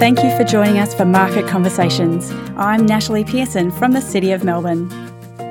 Thank 0.00 0.24
you 0.24 0.34
for 0.34 0.44
joining 0.44 0.78
us 0.78 0.94
for 0.94 1.04
Market 1.04 1.46
Conversations. 1.46 2.30
I'm 2.56 2.86
Natalie 2.86 3.22
Pearson 3.22 3.70
from 3.70 3.92
the 3.92 4.00
City 4.00 4.32
of 4.32 4.42
Melbourne. 4.42 4.88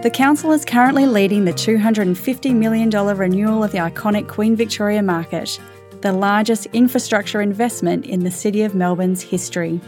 The 0.02 0.10
Council 0.12 0.52
is 0.54 0.66
currently 0.66 1.05
leading 1.05 1.46
the 1.46 1.54
$250 1.54 2.55
million 2.55 2.89
renewal 2.89 3.64
of 3.64 3.71
the 3.71 3.77
iconic 3.77 4.27
Queen 4.27 4.55
Victoria 4.55 5.04
Market, 5.04 5.59
the 6.02 6.12
largest 6.12 6.66
infrastructure 6.73 7.41
investment 7.41 8.07
in 8.07 8.23
the 8.23 8.32
City 8.32 8.64
of 8.64 8.73
Melbourne's 8.73 9.21
history. 9.21 9.80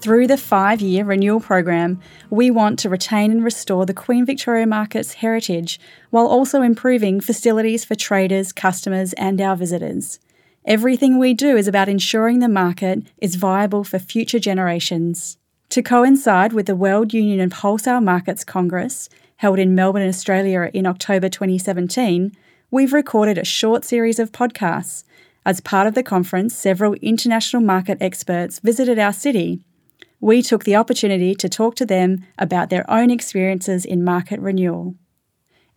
Through 0.00 0.26
the 0.26 0.36
five 0.36 0.80
year 0.80 1.04
renewal 1.04 1.38
program, 1.38 2.00
we 2.30 2.50
want 2.50 2.80
to 2.80 2.88
retain 2.88 3.30
and 3.30 3.44
restore 3.44 3.86
the 3.86 3.94
Queen 3.94 4.26
Victoria 4.26 4.66
Market's 4.66 5.12
heritage 5.12 5.78
while 6.10 6.26
also 6.26 6.62
improving 6.62 7.20
facilities 7.20 7.84
for 7.84 7.94
traders, 7.94 8.52
customers, 8.52 9.12
and 9.12 9.40
our 9.40 9.54
visitors. 9.54 10.18
Everything 10.66 11.18
we 11.18 11.32
do 11.32 11.56
is 11.56 11.66
about 11.66 11.88
ensuring 11.88 12.40
the 12.40 12.48
market 12.48 13.02
is 13.16 13.36
viable 13.36 13.82
for 13.82 13.98
future 13.98 14.38
generations. 14.38 15.38
To 15.70 15.82
coincide 15.82 16.52
with 16.52 16.66
the 16.66 16.76
World 16.76 17.14
Union 17.14 17.40
of 17.40 17.54
Wholesale 17.54 18.02
Markets 18.02 18.44
Congress, 18.44 19.08
held 19.36 19.58
in 19.58 19.74
Melbourne, 19.74 20.06
Australia 20.06 20.70
in 20.74 20.84
October 20.84 21.30
2017, 21.30 22.36
we've 22.70 22.92
recorded 22.92 23.38
a 23.38 23.44
short 23.44 23.86
series 23.86 24.18
of 24.18 24.32
podcasts. 24.32 25.04
As 25.46 25.62
part 25.62 25.86
of 25.86 25.94
the 25.94 26.02
conference, 26.02 26.54
several 26.54 26.92
international 26.96 27.62
market 27.62 27.96
experts 28.02 28.58
visited 28.58 28.98
our 28.98 29.14
city. 29.14 29.64
We 30.20 30.42
took 30.42 30.64
the 30.64 30.76
opportunity 30.76 31.34
to 31.36 31.48
talk 31.48 31.74
to 31.76 31.86
them 31.86 32.26
about 32.36 32.68
their 32.68 32.88
own 32.90 33.10
experiences 33.10 33.86
in 33.86 34.04
market 34.04 34.38
renewal. 34.40 34.94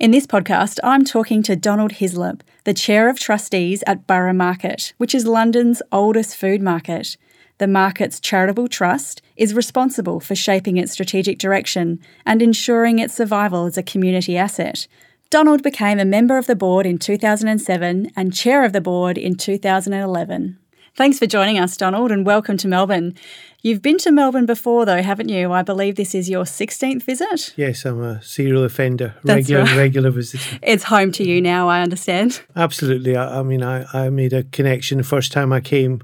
In 0.04 0.12
this 0.12 0.28
podcast, 0.28 0.80
I'm 0.84 1.06
talking 1.06 1.42
to 1.44 1.56
Donald 1.56 1.94
Hyslop, 1.94 2.42
the 2.66 2.74
Chair 2.74 3.08
of 3.08 3.18
Trustees 3.18 3.86
at 3.88 4.06
Borough 4.06 4.34
Market, 4.34 4.92
which 4.98 5.16
is 5.16 5.26
London's 5.26 5.82
oldest 5.94 6.36
food 6.36 6.62
market. 6.62 7.16
The 7.58 7.68
market's 7.68 8.20
charitable 8.20 8.68
trust 8.68 9.22
is 9.38 9.54
responsible 9.54 10.20
for 10.20 10.36
shaping 10.36 10.76
its 10.76 10.92
strategic 10.92 11.40
direction 11.40 12.02
and 12.26 12.42
ensuring 12.42 13.00
its 13.00 13.14
survival 13.14 13.66
as 13.66 13.78
a 13.78 13.82
community 13.82 14.36
asset. 14.36 14.90
Donald 15.30 15.64
became 15.64 16.00
a 16.00 16.04
member 16.04 16.38
of 16.38 16.48
the 16.48 16.56
board 16.58 16.86
in 16.86 16.98
2007 16.98 18.12
and 18.14 18.36
chair 18.36 18.66
of 18.66 18.74
the 18.74 18.82
board 18.82 19.18
in 19.18 19.36
2011. 19.36 20.60
Thanks 20.96 21.18
for 21.18 21.26
joining 21.26 21.58
us, 21.58 21.76
Donald, 21.76 22.12
and 22.12 22.24
welcome 22.24 22.56
to 22.58 22.68
Melbourne. 22.68 23.16
You've 23.64 23.82
been 23.82 23.98
to 23.98 24.12
Melbourne 24.12 24.46
before, 24.46 24.86
though, 24.86 25.02
haven't 25.02 25.28
you? 25.28 25.52
I 25.52 25.64
believe 25.64 25.96
this 25.96 26.14
is 26.14 26.30
your 26.30 26.44
16th 26.44 27.02
visit. 27.02 27.52
Yes, 27.58 27.84
I'm 27.84 28.00
a 28.04 28.22
serial 28.22 28.64
offender, 28.64 29.16
That's 29.24 29.50
regular 29.50 29.64
right. 29.64 29.76
regular 29.78 30.12
visitor. 30.12 30.60
It's 30.62 30.84
home 30.84 31.12
to 31.14 31.24
you 31.28 31.42
now, 31.42 31.68
I 31.68 31.82
understand. 31.82 32.44
Absolutely. 32.56 33.18
I, 33.18 33.40
I 33.40 33.42
mean, 33.42 33.64
I, 33.64 33.86
I 33.92 34.10
made 34.12 34.34
a 34.34 34.44
connection 34.44 35.00
the 35.00 35.04
first 35.04 35.32
time 35.32 35.52
I 35.52 35.62
came 35.62 36.04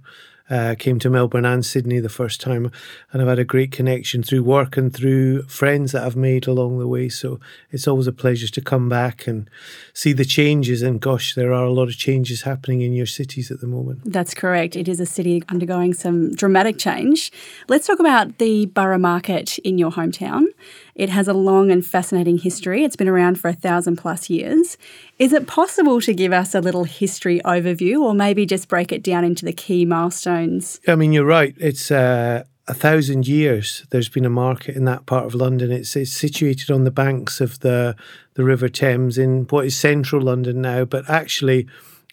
uh, 0.50 0.76
came 0.78 1.00
to 1.00 1.10
Melbourne 1.10 1.46
and 1.46 1.66
Sydney 1.66 2.00
the 2.00 2.10
first 2.10 2.42
time, 2.42 2.72
and 3.12 3.22
I've 3.22 3.28
had 3.28 3.40
a 3.40 3.44
great 3.44 3.72
connection 3.72 4.24
through 4.24 4.44
work 4.44 4.78
and 4.78 4.94
through 4.94 5.44
friends 5.44 5.92
that 5.92 6.04
I've 6.04 6.16
made 6.16 6.48
along 6.48 6.80
the 6.80 6.88
way. 6.88 7.10
So 7.10 7.40
it's 7.72 7.88
always 7.88 8.08
a 8.08 8.12
pleasure 8.12 8.48
to 8.48 8.62
come 8.62 8.90
back 8.90 9.28
and 9.28 9.50
see 9.94 10.14
the 10.14 10.26
changes. 10.26 10.82
And 10.82 11.00
gosh, 11.00 11.36
there 11.36 11.54
are 11.54 11.66
a 11.66 11.72
lot 11.72 11.88
of 11.88 11.98
changes 11.98 12.44
happening 12.44 12.82
in 12.82 12.94
your 12.94 13.06
cities 13.06 13.52
at 13.52 13.62
the 13.62 13.68
moment. 13.68 14.02
That's 14.06 14.34
correct. 14.34 14.76
It 14.76 14.88
is 14.88 15.00
a 15.00 15.06
city 15.06 15.44
undergoing 15.50 15.94
some 15.94 16.34
dramatic 16.34 16.78
change. 16.78 17.32
Let's 17.68 17.88
talk 17.88 18.00
about 18.00 18.38
the 18.38 18.66
borough 18.68 18.98
market 18.98 19.58
in 19.60 19.78
your 19.78 19.92
hometown. 19.92 20.46
It 21.00 21.08
has 21.08 21.30
a 21.30 21.34
long 21.34 21.72
and 21.72 21.84
fascinating 21.86 22.40
history. 22.40 22.84
It's 22.84 22.98
been 22.98 23.08
around 23.08 23.40
for 23.40 23.48
a 23.48 23.54
thousand 23.54 23.96
plus 23.96 24.30
years. 24.30 24.78
Is 25.18 25.32
it 25.32 25.48
possible 25.48 26.02
to 26.02 26.14
give 26.14 26.34
us 26.34 26.54
a 26.54 26.60
little 26.60 26.84
history 26.84 27.40
overview 27.46 28.02
or 28.02 28.14
maybe 28.14 28.46
just 28.46 28.68
break 28.68 28.92
it 28.92 29.02
down 29.02 29.24
into 29.24 29.46
the 29.46 29.54
key 29.54 29.86
milestones? 29.86 30.82
I 30.90 30.96
mean, 30.96 31.14
you're 31.14 31.24
right. 31.24 31.56
It's 31.58 31.90
uh, 31.90 32.44
a 32.68 32.74
thousand 32.74 33.30
years 33.30 33.88
there's 33.92 34.10
been 34.10 34.26
a 34.26 34.30
market 34.30 34.76
in 34.76 34.84
that 34.86 35.06
part 35.06 35.26
of 35.26 35.34
London. 35.34 35.72
It's, 35.72 35.96
it's 35.96 36.12
situated 36.12 36.70
on 36.70 36.84
the 36.84 36.92
banks 36.92 37.40
of 37.40 37.62
the, 37.62 37.96
the 38.34 38.44
River 38.44 38.68
Thames 38.68 39.18
in 39.18 39.46
what 39.46 39.66
is 39.66 39.78
central 39.78 40.22
London 40.22 40.62
now, 40.62 40.84
but 40.84 41.10
actually 41.10 41.66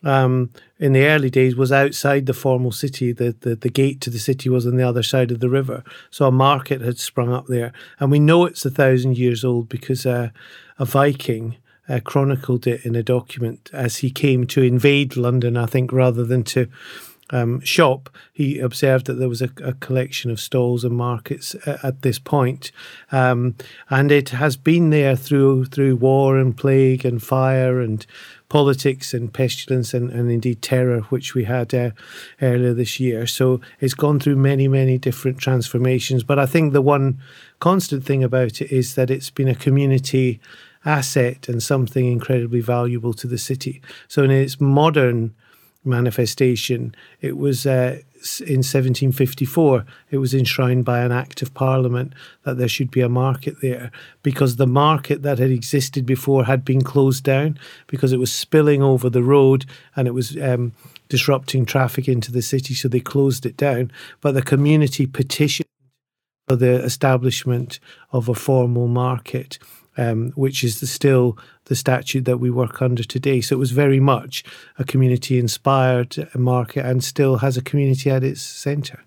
um, 0.04 0.50
in 0.78 0.92
the 0.92 1.06
early 1.06 1.30
days 1.30 1.56
was 1.56 1.72
outside 1.72 2.26
the 2.26 2.34
formal 2.34 2.72
city. 2.72 3.12
The, 3.12 3.34
the 3.40 3.56
the 3.56 3.68
gate 3.68 4.00
to 4.02 4.10
the 4.10 4.18
city 4.18 4.48
was 4.48 4.66
on 4.66 4.76
the 4.76 4.88
other 4.88 5.02
side 5.02 5.30
of 5.30 5.40
the 5.40 5.50
river, 5.50 5.82
so 6.10 6.26
a 6.26 6.32
market 6.32 6.80
had 6.80 6.98
sprung 6.98 7.32
up 7.32 7.46
there, 7.46 7.72
and 7.98 8.10
we 8.10 8.18
know 8.18 8.44
it's 8.44 8.64
a 8.64 8.70
thousand 8.70 9.18
years 9.18 9.44
old 9.44 9.68
because 9.68 10.06
uh, 10.06 10.30
a 10.78 10.84
Viking. 10.84 11.56
Uh, 11.88 12.00
chronicled 12.00 12.66
it 12.66 12.84
in 12.84 12.96
a 12.96 13.02
document 13.04 13.70
as 13.72 13.98
he 13.98 14.10
came 14.10 14.44
to 14.44 14.60
invade 14.60 15.16
London, 15.16 15.56
I 15.56 15.66
think, 15.66 15.92
rather 15.92 16.24
than 16.24 16.42
to 16.42 16.66
um, 17.30 17.60
shop, 17.60 18.08
he 18.32 18.58
observed 18.58 19.06
that 19.06 19.14
there 19.14 19.28
was 19.28 19.42
a, 19.42 19.50
a 19.62 19.72
collection 19.74 20.30
of 20.30 20.40
stalls 20.40 20.84
and 20.84 20.96
markets 20.96 21.56
at, 21.66 21.84
at 21.84 22.02
this 22.02 22.18
point. 22.18 22.70
Um, 23.10 23.56
and 23.90 24.12
it 24.12 24.30
has 24.30 24.56
been 24.56 24.90
there 24.90 25.16
through 25.16 25.66
through 25.66 25.96
war 25.96 26.38
and 26.38 26.56
plague 26.56 27.04
and 27.04 27.22
fire 27.22 27.80
and 27.80 28.06
politics 28.48 29.12
and 29.12 29.32
pestilence 29.32 29.92
and, 29.92 30.10
and 30.10 30.30
indeed 30.30 30.62
terror, 30.62 31.00
which 31.02 31.34
we 31.34 31.44
had 31.44 31.74
uh, 31.74 31.90
earlier 32.40 32.72
this 32.72 33.00
year. 33.00 33.26
So 33.26 33.60
it's 33.80 33.94
gone 33.94 34.20
through 34.20 34.36
many, 34.36 34.68
many 34.68 34.98
different 34.98 35.38
transformations. 35.38 36.22
But 36.22 36.38
I 36.38 36.46
think 36.46 36.72
the 36.72 36.82
one 36.82 37.20
constant 37.58 38.04
thing 38.04 38.22
about 38.22 38.60
it 38.60 38.70
is 38.70 38.94
that 38.94 39.10
it's 39.10 39.30
been 39.30 39.48
a 39.48 39.54
community 39.54 40.40
asset 40.84 41.48
and 41.48 41.62
something 41.62 42.06
incredibly 42.06 42.60
valuable 42.60 43.12
to 43.14 43.26
the 43.26 43.38
city. 43.38 43.82
So 44.06 44.22
in 44.22 44.30
its 44.30 44.60
modern 44.60 45.34
manifestation, 45.84 46.94
it 47.20 47.36
was 47.36 47.66
uh, 47.66 47.98
in 48.40 48.58
1754, 48.58 49.84
it 50.10 50.18
was 50.18 50.34
enshrined 50.34 50.84
by 50.84 51.00
an 51.00 51.12
act 51.12 51.42
of 51.42 51.54
parliament 51.54 52.12
that 52.44 52.58
there 52.58 52.68
should 52.68 52.90
be 52.90 53.00
a 53.00 53.08
market 53.08 53.60
there 53.60 53.90
because 54.22 54.56
the 54.56 54.66
market 54.66 55.22
that 55.22 55.38
had 55.38 55.50
existed 55.50 56.04
before 56.04 56.44
had 56.44 56.64
been 56.64 56.82
closed 56.82 57.24
down 57.24 57.58
because 57.86 58.12
it 58.12 58.18
was 58.18 58.32
spilling 58.32 58.82
over 58.82 59.08
the 59.08 59.22
road 59.22 59.64
and 59.94 60.08
it 60.08 60.14
was 60.14 60.36
um, 60.38 60.72
disrupting 61.08 61.64
traffic 61.64 62.08
into 62.08 62.32
the 62.32 62.42
city. 62.42 62.74
So 62.74 62.88
they 62.88 63.00
closed 63.00 63.46
it 63.46 63.56
down. 63.56 63.90
But 64.20 64.32
the 64.32 64.42
community 64.42 65.06
petitioned 65.06 65.68
for 66.48 66.56
the 66.56 66.82
establishment 66.84 67.80
of 68.12 68.28
a 68.28 68.34
formal 68.34 68.88
market 68.88 69.58
um, 69.96 70.32
which 70.34 70.62
is 70.62 70.80
the, 70.80 70.86
still 70.86 71.38
the 71.64 71.76
statute 71.76 72.24
that 72.24 72.38
we 72.38 72.50
work 72.50 72.82
under 72.82 73.04
today. 73.04 73.40
So 73.40 73.56
it 73.56 73.58
was 73.58 73.70
very 73.70 74.00
much 74.00 74.44
a 74.78 74.84
community 74.84 75.38
inspired 75.38 76.28
market 76.34 76.84
and 76.84 77.02
still 77.02 77.38
has 77.38 77.56
a 77.56 77.62
community 77.62 78.10
at 78.10 78.24
its 78.24 78.42
centre. 78.42 79.02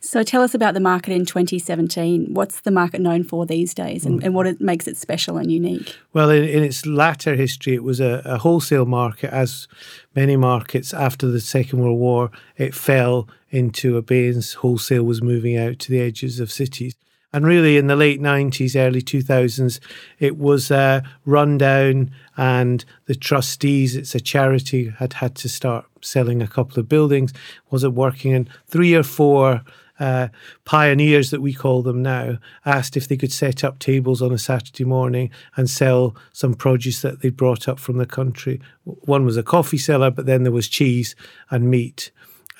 So 0.00 0.22
tell 0.22 0.42
us 0.42 0.54
about 0.54 0.74
the 0.74 0.80
market 0.80 1.12
in 1.12 1.24
2017. 1.24 2.32
What's 2.32 2.60
the 2.60 2.70
market 2.70 3.00
known 3.00 3.22
for 3.22 3.46
these 3.46 3.74
days 3.74 4.06
and, 4.06 4.22
and 4.24 4.34
what 4.34 4.46
it 4.46 4.60
makes 4.60 4.88
it 4.88 4.96
special 4.96 5.36
and 5.36 5.50
unique? 5.50 5.96
Well, 6.12 6.30
in, 6.30 6.44
in 6.44 6.62
its 6.64 6.86
latter 6.86 7.34
history, 7.34 7.74
it 7.74 7.84
was 7.84 8.00
a, 8.00 8.22
a, 8.24 8.38
wholesale 8.38 8.86
market. 8.86 9.32
As 9.32 9.68
many 10.16 10.36
markets 10.36 10.94
after 10.94 11.26
the 11.26 11.40
Second 11.40 11.80
World 11.80 11.98
War, 11.98 12.30
it 12.56 12.74
fell 12.74 13.28
into 13.50 13.96
abeyance. 13.96 14.54
Wholesale 14.54 15.04
was 15.04 15.22
moving 15.22 15.56
out 15.56 15.78
to 15.80 15.90
the 15.90 16.00
edges 16.00 16.40
of 16.40 16.50
cities. 16.50 16.94
And 17.32 17.46
really, 17.46 17.76
in 17.76 17.86
the 17.86 17.96
late 17.96 18.20
90s, 18.20 18.74
early 18.74 19.02
2000s, 19.02 19.78
it 20.18 20.36
was 20.36 20.70
uh, 20.70 21.02
run 21.24 21.58
down, 21.58 22.10
and 22.36 22.84
the 23.06 23.14
trustees, 23.14 23.94
it's 23.94 24.16
a 24.16 24.20
charity, 24.20 24.92
had 24.98 25.14
had 25.14 25.36
to 25.36 25.48
start 25.48 25.86
selling 26.02 26.42
a 26.42 26.48
couple 26.48 26.80
of 26.80 26.88
buildings. 26.88 27.32
Wasn't 27.70 27.94
working, 27.94 28.32
and 28.32 28.48
three 28.66 28.94
or 28.94 29.04
four 29.04 29.62
uh, 30.00 30.28
pioneers 30.64 31.30
that 31.30 31.42
we 31.42 31.52
call 31.52 31.82
them 31.82 32.02
now 32.02 32.38
asked 32.64 32.96
if 32.96 33.06
they 33.06 33.18
could 33.18 33.32
set 33.32 33.62
up 33.62 33.78
tables 33.78 34.22
on 34.22 34.32
a 34.32 34.38
Saturday 34.38 34.84
morning 34.84 35.30
and 35.56 35.68
sell 35.68 36.16
some 36.32 36.54
produce 36.54 37.02
that 37.02 37.20
they'd 37.20 37.36
brought 37.36 37.68
up 37.68 37.78
from 37.78 37.98
the 37.98 38.06
country. 38.06 38.60
One 38.84 39.24
was 39.26 39.36
a 39.36 39.42
coffee 39.42 39.78
seller, 39.78 40.10
but 40.10 40.26
then 40.26 40.42
there 40.42 40.52
was 40.52 40.68
cheese 40.68 41.14
and 41.50 41.70
meat 41.70 42.10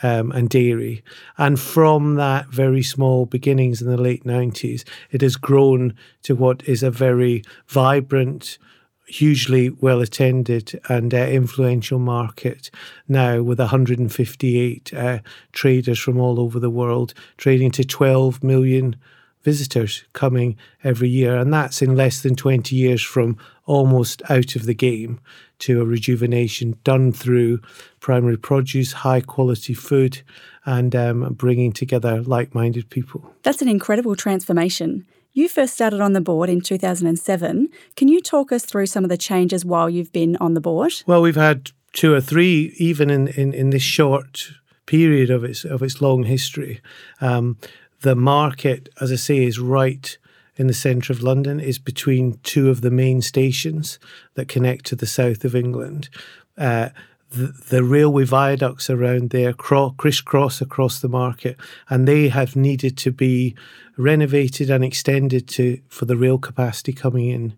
um, 0.02 0.32
and 0.32 0.48
dairy. 0.48 1.02
And 1.38 1.58
from 1.58 2.14
that 2.16 2.48
very 2.48 2.82
small 2.82 3.26
beginnings 3.26 3.82
in 3.82 3.88
the 3.88 3.96
late 3.96 4.24
90s, 4.24 4.84
it 5.10 5.20
has 5.22 5.36
grown 5.36 5.94
to 6.22 6.34
what 6.34 6.62
is 6.68 6.82
a 6.82 6.90
very 6.90 7.42
vibrant, 7.66 8.58
hugely 9.06 9.70
well 9.70 10.00
attended 10.00 10.80
and 10.88 11.12
uh, 11.12 11.18
influential 11.18 11.98
market 11.98 12.70
now 13.08 13.42
with 13.42 13.58
158 13.58 14.94
uh, 14.94 15.18
traders 15.52 15.98
from 15.98 16.20
all 16.20 16.38
over 16.38 16.60
the 16.60 16.70
world 16.70 17.12
trading 17.36 17.72
to 17.72 17.84
12 17.84 18.44
million 18.44 18.94
visitors 19.42 20.04
coming 20.12 20.56
every 20.84 21.08
year. 21.08 21.36
And 21.36 21.52
that's 21.52 21.82
in 21.82 21.96
less 21.96 22.22
than 22.22 22.36
20 22.36 22.76
years 22.76 23.02
from 23.02 23.36
almost 23.70 24.20
out 24.28 24.56
of 24.56 24.66
the 24.66 24.74
game 24.74 25.20
to 25.60 25.80
a 25.80 25.84
rejuvenation 25.84 26.76
done 26.82 27.12
through 27.12 27.60
primary 28.00 28.36
produce, 28.36 28.92
high 28.92 29.20
quality 29.20 29.74
food, 29.74 30.22
and 30.66 30.96
um, 30.96 31.32
bringing 31.34 31.70
together 31.72 32.20
like 32.22 32.52
minded 32.52 32.90
people. 32.90 33.32
That's 33.44 33.62
an 33.62 33.68
incredible 33.68 34.16
transformation. 34.16 35.06
You 35.34 35.48
first 35.48 35.72
started 35.72 36.00
on 36.00 36.14
the 36.14 36.20
board 36.20 36.50
in 36.50 36.60
2007. 36.60 37.68
Can 37.94 38.08
you 38.08 38.20
talk 38.20 38.50
us 38.50 38.64
through 38.64 38.86
some 38.86 39.04
of 39.04 39.10
the 39.10 39.16
changes 39.16 39.64
while 39.64 39.88
you've 39.88 40.12
been 40.12 40.36
on 40.38 40.54
the 40.54 40.60
board? 40.60 40.92
Well, 41.06 41.22
we've 41.22 41.36
had 41.36 41.70
two 41.92 42.12
or 42.12 42.20
three, 42.20 42.74
even 42.76 43.08
in, 43.08 43.28
in, 43.28 43.54
in 43.54 43.70
this 43.70 43.82
short 43.82 44.50
period 44.86 45.30
of 45.30 45.44
its 45.44 45.64
of 45.64 45.80
its 45.84 46.02
long 46.02 46.24
history. 46.24 46.80
Um, 47.20 47.56
the 48.00 48.16
market, 48.16 48.88
as 49.00 49.12
I 49.12 49.16
say, 49.16 49.44
is 49.44 49.60
right 49.60 50.18
in 50.60 50.66
the 50.66 50.74
centre 50.74 51.10
of 51.10 51.22
London. 51.22 51.58
is 51.58 51.78
between 51.78 52.38
two 52.42 52.68
of 52.68 52.82
the 52.82 52.90
main 52.90 53.22
stations 53.22 53.98
that 54.34 54.46
connect 54.46 54.84
to 54.84 54.94
the 54.94 55.06
south 55.06 55.42
of 55.42 55.56
England. 55.56 56.10
Uh, 56.58 56.90
the, 57.30 57.84
railway 57.84 58.24
viaducts 58.24 58.90
around 58.90 59.30
there 59.30 59.52
cro- 59.52 59.94
crisscross 59.96 60.60
across 60.60 61.00
the 61.00 61.08
market, 61.08 61.56
and 61.88 62.06
they 62.06 62.28
have 62.28 62.56
needed 62.56 62.96
to 62.98 63.12
be 63.12 63.54
renovated 63.96 64.70
and 64.70 64.82
extended 64.82 65.46
to 65.46 65.80
for 65.88 66.06
the 66.06 66.16
rail 66.16 66.38
capacity 66.38 66.92
coming 66.92 67.28
in 67.28 67.54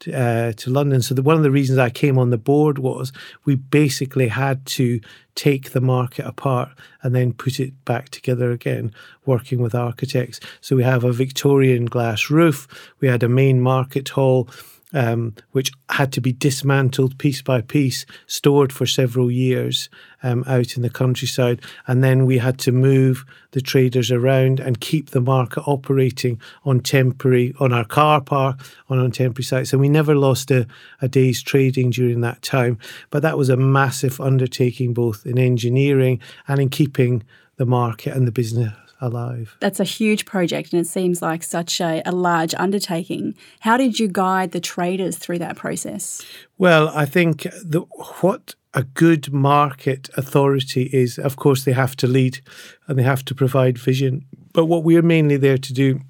to, 0.00 0.12
uh, 0.12 0.52
to 0.52 0.70
London. 0.70 1.02
So 1.02 1.14
the, 1.14 1.22
one 1.22 1.36
of 1.36 1.42
the 1.42 1.50
reasons 1.50 1.78
I 1.78 1.90
came 1.90 2.18
on 2.18 2.30
the 2.30 2.38
board 2.38 2.78
was 2.78 3.12
we 3.44 3.56
basically 3.56 4.28
had 4.28 4.64
to 4.66 5.00
take 5.34 5.70
the 5.70 5.80
market 5.80 6.26
apart 6.26 6.70
and 7.02 7.14
then 7.14 7.32
put 7.32 7.58
it 7.60 7.84
back 7.84 8.10
together 8.10 8.50
again, 8.50 8.92
working 9.24 9.60
with 9.60 9.74
architects. 9.74 10.40
So 10.60 10.76
we 10.76 10.82
have 10.82 11.04
a 11.04 11.12
Victorian 11.12 11.86
glass 11.86 12.30
roof. 12.30 12.68
We 13.00 13.08
had 13.08 13.22
a 13.22 13.28
main 13.28 13.60
market 13.60 14.10
hall 14.10 14.48
um, 14.96 15.34
which 15.52 15.70
had 15.90 16.10
to 16.12 16.22
be 16.22 16.32
dismantled 16.32 17.18
piece 17.18 17.42
by 17.42 17.60
piece, 17.60 18.06
stored 18.26 18.72
for 18.72 18.86
several 18.86 19.30
years 19.30 19.90
um, 20.22 20.42
out 20.46 20.74
in 20.74 20.82
the 20.82 20.88
countryside. 20.88 21.60
And 21.86 22.02
then 22.02 22.24
we 22.24 22.38
had 22.38 22.58
to 22.60 22.72
move 22.72 23.26
the 23.50 23.60
traders 23.60 24.10
around 24.10 24.58
and 24.58 24.80
keep 24.80 25.10
the 25.10 25.20
market 25.20 25.62
operating 25.66 26.40
on 26.64 26.80
temporary, 26.80 27.54
on 27.60 27.74
our 27.74 27.84
car 27.84 28.22
park, 28.22 28.58
on, 28.88 28.98
on 28.98 29.10
temporary 29.10 29.44
sites. 29.44 29.72
And 29.72 29.82
we 29.82 29.90
never 29.90 30.14
lost 30.14 30.50
a, 30.50 30.66
a 31.02 31.08
day's 31.08 31.42
trading 31.42 31.90
during 31.90 32.22
that 32.22 32.40
time. 32.40 32.78
But 33.10 33.20
that 33.20 33.36
was 33.36 33.50
a 33.50 33.56
massive 33.56 34.18
undertaking, 34.18 34.94
both 34.94 35.26
in 35.26 35.38
engineering 35.38 36.20
and 36.48 36.58
in 36.58 36.70
keeping 36.70 37.22
the 37.56 37.66
market 37.66 38.16
and 38.16 38.26
the 38.26 38.32
business 38.32 38.85
alive. 39.00 39.56
That's 39.60 39.80
a 39.80 39.84
huge 39.84 40.24
project 40.24 40.72
and 40.72 40.80
it 40.80 40.88
seems 40.88 41.22
like 41.22 41.42
such 41.42 41.80
a, 41.80 42.02
a 42.06 42.12
large 42.12 42.54
undertaking. 42.54 43.34
How 43.60 43.76
did 43.76 43.98
you 43.98 44.08
guide 44.08 44.52
the 44.52 44.60
traders 44.60 45.16
through 45.16 45.38
that 45.38 45.56
process? 45.56 46.24
Well, 46.58 46.88
I 46.88 47.04
think 47.04 47.42
the, 47.42 47.80
what 48.20 48.54
a 48.74 48.82
good 48.82 49.32
market 49.32 50.08
authority 50.16 50.90
is, 50.92 51.18
of 51.18 51.36
course, 51.36 51.64
they 51.64 51.72
have 51.72 51.96
to 51.96 52.06
lead 52.06 52.40
and 52.86 52.98
they 52.98 53.02
have 53.02 53.24
to 53.24 53.34
provide 53.34 53.78
vision. 53.78 54.24
But 54.52 54.66
what 54.66 54.84
we're 54.84 55.02
mainly 55.02 55.36
there 55.36 55.58
to 55.58 55.72
do 55.72 56.00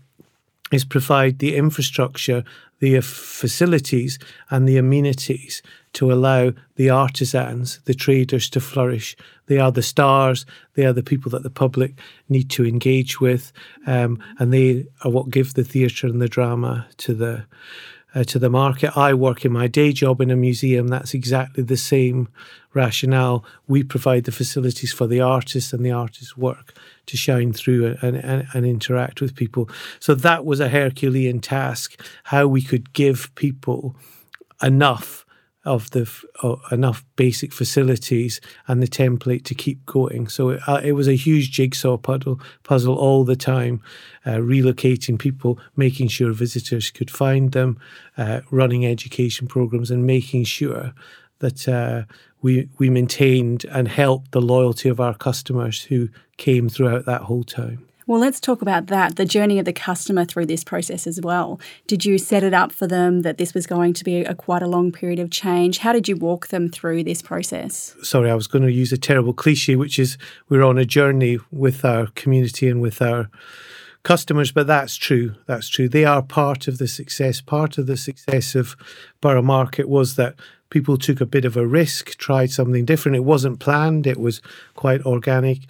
is 0.72 0.84
provide 0.84 1.38
the 1.38 1.54
infrastructure, 1.54 2.42
the 2.78 3.00
facilities, 3.00 4.18
and 4.50 4.68
the 4.68 4.76
amenities 4.76 5.62
to 5.94 6.12
allow 6.12 6.52
the 6.74 6.90
artisans, 6.90 7.80
the 7.86 7.94
traders 7.94 8.50
to 8.50 8.60
flourish. 8.60 9.16
They 9.46 9.58
are 9.58 9.72
the 9.72 9.82
stars, 9.82 10.44
they 10.74 10.84
are 10.84 10.92
the 10.92 11.02
people 11.02 11.30
that 11.30 11.42
the 11.42 11.50
public 11.50 11.98
need 12.28 12.50
to 12.50 12.66
engage 12.66 13.18
with, 13.18 13.52
um, 13.86 14.18
and 14.38 14.52
they 14.52 14.86
are 15.02 15.10
what 15.10 15.30
give 15.30 15.54
the 15.54 15.64
theatre 15.64 16.06
and 16.06 16.20
the 16.20 16.28
drama 16.28 16.86
to 16.98 17.14
the 17.14 17.46
uh, 18.14 18.24
to 18.24 18.38
the 18.38 18.48
market. 18.48 18.96
I 18.96 19.12
work 19.14 19.44
in 19.44 19.52
my 19.52 19.66
day 19.66 19.92
job 19.92 20.20
in 20.20 20.30
a 20.30 20.36
museum. 20.36 20.88
That's 20.88 21.14
exactly 21.14 21.62
the 21.62 21.76
same 21.76 22.28
rationale. 22.72 23.44
We 23.66 23.82
provide 23.82 24.24
the 24.24 24.32
facilities 24.32 24.92
for 24.92 25.06
the 25.06 25.20
artists 25.20 25.72
and 25.72 25.84
the 25.84 25.90
artists' 25.90 26.36
work 26.36 26.74
to 27.06 27.16
shine 27.16 27.52
through 27.52 27.96
and, 28.00 28.16
and, 28.16 28.46
and 28.54 28.66
interact 28.66 29.20
with 29.20 29.34
people. 29.34 29.68
So 30.00 30.14
that 30.14 30.44
was 30.44 30.60
a 30.60 30.68
Herculean 30.68 31.40
task 31.40 32.00
how 32.24 32.46
we 32.46 32.62
could 32.62 32.92
give 32.92 33.34
people 33.34 33.96
enough 34.62 35.25
of 35.66 35.90
the 35.90 36.10
uh, 36.42 36.56
enough 36.70 37.04
basic 37.16 37.52
facilities 37.52 38.40
and 38.68 38.82
the 38.82 38.86
template 38.86 39.44
to 39.44 39.54
keep 39.54 39.84
going. 39.84 40.28
So 40.28 40.50
it, 40.50 40.60
uh, 40.66 40.80
it 40.82 40.92
was 40.92 41.08
a 41.08 41.16
huge 41.16 41.50
jigsaw 41.50 41.96
puzzle, 41.96 42.40
puzzle 42.62 42.96
all 42.96 43.24
the 43.24 43.36
time, 43.36 43.82
uh, 44.24 44.36
relocating 44.36 45.18
people, 45.18 45.58
making 45.76 46.08
sure 46.08 46.32
visitors 46.32 46.90
could 46.90 47.10
find 47.10 47.52
them, 47.52 47.78
uh, 48.16 48.40
running 48.50 48.86
education 48.86 49.46
programs, 49.46 49.90
and 49.90 50.06
making 50.06 50.44
sure 50.44 50.94
that 51.40 51.68
uh, 51.68 52.04
we 52.42 52.68
we 52.78 52.88
maintained 52.88 53.64
and 53.66 53.88
helped 53.88 54.32
the 54.32 54.40
loyalty 54.40 54.88
of 54.88 55.00
our 55.00 55.14
customers 55.14 55.82
who 55.82 56.08
came 56.36 56.68
throughout 56.68 57.04
that 57.06 57.22
whole 57.22 57.44
time. 57.44 57.86
Well, 58.08 58.20
let's 58.20 58.38
talk 58.38 58.62
about 58.62 58.86
that 58.86 59.16
the 59.16 59.24
journey 59.24 59.58
of 59.58 59.64
the 59.64 59.72
customer 59.72 60.24
through 60.24 60.46
this 60.46 60.62
process 60.62 61.08
as 61.08 61.20
well. 61.20 61.58
Did 61.88 62.04
you 62.04 62.18
set 62.18 62.44
it 62.44 62.54
up 62.54 62.70
for 62.70 62.86
them 62.86 63.22
that 63.22 63.36
this 63.36 63.52
was 63.52 63.66
going 63.66 63.94
to 63.94 64.04
be 64.04 64.20
a 64.20 64.32
quite 64.32 64.62
a 64.62 64.68
long 64.68 64.92
period 64.92 65.18
of 65.18 65.28
change? 65.32 65.78
How 65.78 65.92
did 65.92 66.06
you 66.06 66.14
walk 66.14 66.46
them 66.46 66.68
through 66.68 67.02
this 67.02 67.20
process? 67.20 67.96
Sorry, 68.02 68.30
I 68.30 68.36
was 68.36 68.46
going 68.46 68.62
to 68.62 68.70
use 68.70 68.92
a 68.92 68.96
terrible 68.96 69.32
cliche, 69.32 69.74
which 69.74 69.98
is 69.98 70.18
we're 70.48 70.62
on 70.62 70.78
a 70.78 70.84
journey 70.84 71.38
with 71.50 71.84
our 71.84 72.06
community 72.14 72.68
and 72.68 72.80
with 72.80 73.02
our 73.02 73.28
customers, 74.04 74.52
but 74.52 74.68
that's 74.68 74.94
true. 74.94 75.34
That's 75.46 75.68
true. 75.68 75.88
They 75.88 76.04
are 76.04 76.22
part 76.22 76.68
of 76.68 76.78
the 76.78 76.86
success. 76.86 77.40
Part 77.40 77.76
of 77.76 77.88
the 77.88 77.96
success 77.96 78.54
of 78.54 78.76
Borough 79.20 79.42
Market 79.42 79.88
was 79.88 80.14
that 80.14 80.36
people 80.70 80.96
took 80.96 81.20
a 81.20 81.26
bit 81.26 81.44
of 81.44 81.56
a 81.56 81.66
risk, 81.66 82.16
tried 82.18 82.52
something 82.52 82.84
different. 82.84 83.16
It 83.16 83.24
wasn't 83.24 83.58
planned, 83.58 84.06
it 84.06 84.20
was 84.20 84.40
quite 84.76 85.04
organic 85.04 85.62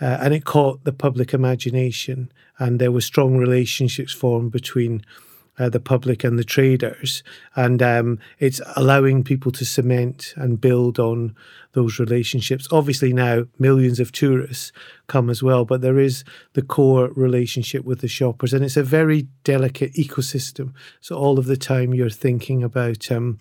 uh, 0.00 0.18
and 0.20 0.34
it 0.34 0.44
caught 0.44 0.84
the 0.84 0.92
public 0.92 1.34
imagination. 1.34 2.32
And 2.58 2.80
there 2.80 2.92
were 2.92 3.00
strong 3.00 3.36
relationships 3.36 4.12
formed 4.12 4.52
between 4.52 5.04
uh, 5.58 5.68
the 5.68 5.80
public 5.80 6.24
and 6.24 6.38
the 6.38 6.44
traders, 6.44 7.22
and 7.56 7.82
um, 7.82 8.18
it's 8.38 8.60
allowing 8.74 9.22
people 9.22 9.52
to 9.52 9.64
cement 9.66 10.32
and 10.36 10.60
build 10.60 10.98
on 10.98 11.36
those 11.72 11.98
relationships. 11.98 12.66
Obviously, 12.72 13.12
now 13.12 13.44
millions 13.58 14.00
of 14.00 14.12
tourists 14.12 14.72
come 15.08 15.28
as 15.28 15.42
well, 15.42 15.64
but 15.66 15.82
there 15.82 15.98
is 15.98 16.24
the 16.54 16.62
core 16.62 17.08
relationship 17.14 17.84
with 17.84 18.00
the 18.00 18.08
shoppers, 18.08 18.54
and 18.54 18.64
it's 18.64 18.78
a 18.78 18.82
very 18.82 19.28
delicate 19.44 19.92
ecosystem. 19.92 20.72
So 21.00 21.16
all 21.16 21.38
of 21.38 21.44
the 21.44 21.56
time 21.56 21.92
you're 21.92 22.10
thinking 22.10 22.62
about 22.62 23.12
um, 23.12 23.38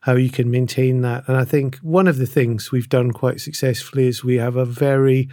how 0.00 0.14
you 0.16 0.30
can 0.30 0.50
maintain 0.50 1.02
that. 1.02 1.22
And 1.28 1.36
I 1.36 1.44
think 1.44 1.76
one 1.76 2.08
of 2.08 2.18
the 2.18 2.26
things 2.26 2.72
we've 2.72 2.88
done 2.88 3.12
quite 3.12 3.40
successfully 3.40 4.08
is 4.08 4.24
we 4.24 4.38
have 4.38 4.56
a 4.56 4.64
very 4.64 5.28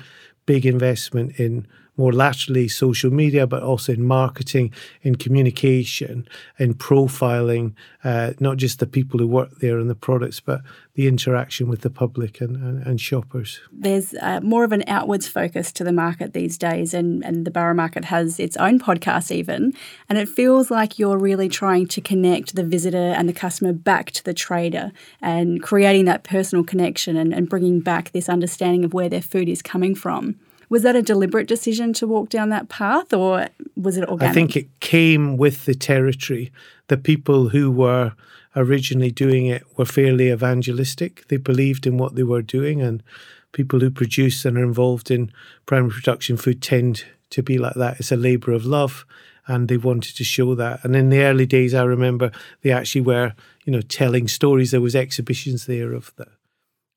big 0.45 0.65
investment 0.65 1.39
in 1.39 1.67
more 1.97 2.13
laterally 2.13 2.67
social 2.67 3.11
media, 3.11 3.45
but 3.45 3.61
also 3.61 3.93
in 3.93 4.03
marketing, 4.03 4.71
in 5.01 5.15
communication, 5.15 6.27
in 6.57 6.73
profiling, 6.73 7.73
uh, 8.03 8.31
not 8.39 8.57
just 8.57 8.79
the 8.79 8.87
people 8.87 9.19
who 9.19 9.27
work 9.27 9.59
there 9.59 9.77
and 9.77 9.89
the 9.89 9.95
products, 9.95 10.39
but 10.39 10.61
the 10.95 11.07
interaction 11.07 11.67
with 11.67 11.81
the 11.81 11.89
public 11.89 12.41
and, 12.41 12.55
and, 12.55 12.85
and 12.85 13.01
shoppers. 13.01 13.59
There's 13.71 14.13
uh, 14.21 14.39
more 14.41 14.63
of 14.63 14.71
an 14.71 14.83
outwards 14.87 15.27
focus 15.27 15.71
to 15.73 15.83
the 15.83 15.91
market 15.91 16.33
these 16.33 16.57
days, 16.57 16.93
and, 16.93 17.23
and 17.23 17.45
the 17.45 17.51
Borough 17.51 17.73
Market 17.73 18.05
has 18.05 18.39
its 18.39 18.57
own 18.57 18.79
podcast, 18.79 19.31
even. 19.31 19.73
And 20.09 20.17
it 20.17 20.29
feels 20.29 20.71
like 20.71 20.97
you're 20.97 21.17
really 21.17 21.49
trying 21.49 21.87
to 21.87 22.01
connect 22.01 22.55
the 22.55 22.63
visitor 22.63 22.97
and 22.97 23.27
the 23.27 23.33
customer 23.33 23.73
back 23.73 24.11
to 24.11 24.23
the 24.23 24.33
trader 24.33 24.91
and 25.21 25.61
creating 25.61 26.05
that 26.05 26.23
personal 26.23 26.63
connection 26.63 27.15
and, 27.17 27.33
and 27.33 27.49
bringing 27.49 27.79
back 27.79 28.11
this 28.11 28.29
understanding 28.29 28.83
of 28.83 28.93
where 28.93 29.09
their 29.09 29.21
food 29.21 29.49
is 29.49 29.61
coming 29.61 29.95
from. 29.95 30.37
Was 30.71 30.83
that 30.83 30.95
a 30.95 31.01
deliberate 31.01 31.49
decision 31.49 31.91
to 31.91 32.07
walk 32.07 32.29
down 32.29 32.47
that 32.47 32.69
path, 32.69 33.13
or 33.13 33.49
was 33.75 33.97
it 33.97 34.07
organic? 34.07 34.31
I 34.31 34.33
think 34.33 34.55
it 34.55 34.79
came 34.79 35.35
with 35.35 35.65
the 35.65 35.75
territory. 35.75 36.49
The 36.87 36.95
people 36.95 37.49
who 37.49 37.69
were 37.69 38.13
originally 38.55 39.11
doing 39.11 39.47
it 39.47 39.63
were 39.77 39.83
fairly 39.83 40.31
evangelistic. 40.31 41.27
They 41.27 41.35
believed 41.35 41.85
in 41.85 41.97
what 41.97 42.15
they 42.15 42.23
were 42.23 42.41
doing, 42.41 42.81
and 42.81 43.03
people 43.51 43.81
who 43.81 43.91
produce 43.91 44.45
and 44.45 44.57
are 44.57 44.63
involved 44.63 45.11
in 45.11 45.33
primary 45.65 45.91
production 45.91 46.37
food 46.37 46.61
tend 46.61 47.03
to 47.31 47.43
be 47.43 47.57
like 47.57 47.75
that. 47.75 47.99
It's 47.99 48.13
a 48.13 48.15
labour 48.15 48.53
of 48.53 48.65
love, 48.65 49.05
and 49.47 49.67
they 49.67 49.75
wanted 49.75 50.15
to 50.15 50.23
show 50.23 50.55
that. 50.55 50.85
And 50.85 50.95
in 50.95 51.09
the 51.09 51.23
early 51.23 51.45
days, 51.45 51.73
I 51.73 51.83
remember 51.83 52.31
they 52.61 52.71
actually 52.71 53.01
were, 53.01 53.33
you 53.65 53.73
know, 53.73 53.81
telling 53.81 54.29
stories. 54.29 54.71
There 54.71 54.79
was 54.79 54.95
exhibitions 54.95 55.65
there 55.65 55.91
of 55.91 56.13
the 56.15 56.27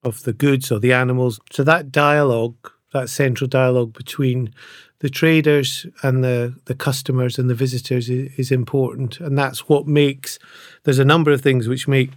of 0.04 0.22
the 0.22 0.32
goods 0.32 0.70
or 0.70 0.78
the 0.78 0.92
animals. 0.92 1.40
So 1.50 1.64
that 1.64 1.90
dialogue 1.90 2.70
that 2.94 3.10
central 3.10 3.46
dialogue 3.46 3.92
between 3.92 4.54
the 5.00 5.10
traders 5.10 5.84
and 6.02 6.24
the, 6.24 6.54
the 6.64 6.74
customers 6.74 7.38
and 7.38 7.50
the 7.50 7.54
visitors 7.54 8.08
is, 8.08 8.32
is, 8.38 8.50
important. 8.50 9.20
And 9.20 9.36
that's 9.36 9.68
what 9.68 9.86
makes, 9.86 10.38
there's 10.84 10.98
a 10.98 11.04
number 11.04 11.30
of 11.30 11.42
things 11.42 11.68
which 11.68 11.86
make 11.86 12.10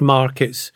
markets 0.00 0.72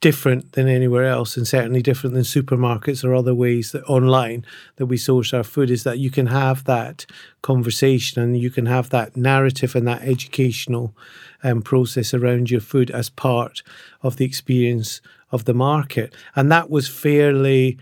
different 0.00 0.52
than 0.52 0.68
anywhere 0.68 1.04
else 1.04 1.36
and 1.36 1.46
certainly 1.46 1.80
different 1.80 2.12
than 2.12 2.24
supermarkets 2.24 3.04
or 3.04 3.14
other 3.14 3.34
ways 3.34 3.72
that 3.72 3.84
online 3.84 4.44
that 4.76 4.86
we 4.86 4.96
source 4.96 5.32
our 5.32 5.44
food 5.44 5.70
is 5.70 5.84
that 5.84 5.98
you 5.98 6.10
can 6.10 6.26
have 6.26 6.64
that 6.64 7.06
conversation 7.42 8.20
and 8.20 8.36
you 8.36 8.50
can 8.50 8.66
have 8.66 8.90
that 8.90 9.16
narrative 9.16 9.74
and 9.74 9.86
that 9.86 10.02
educational 10.02 10.94
um, 11.42 11.62
process 11.62 12.12
around 12.12 12.50
your 12.50 12.60
food 12.60 12.90
as 12.90 13.08
part 13.08 13.62
of 14.02 14.16
the 14.16 14.24
experience 14.24 15.00
of 15.30 15.46
the 15.46 15.54
market. 15.54 16.14
And 16.36 16.50
that 16.52 16.68
was 16.68 16.88
fairly 16.88 17.78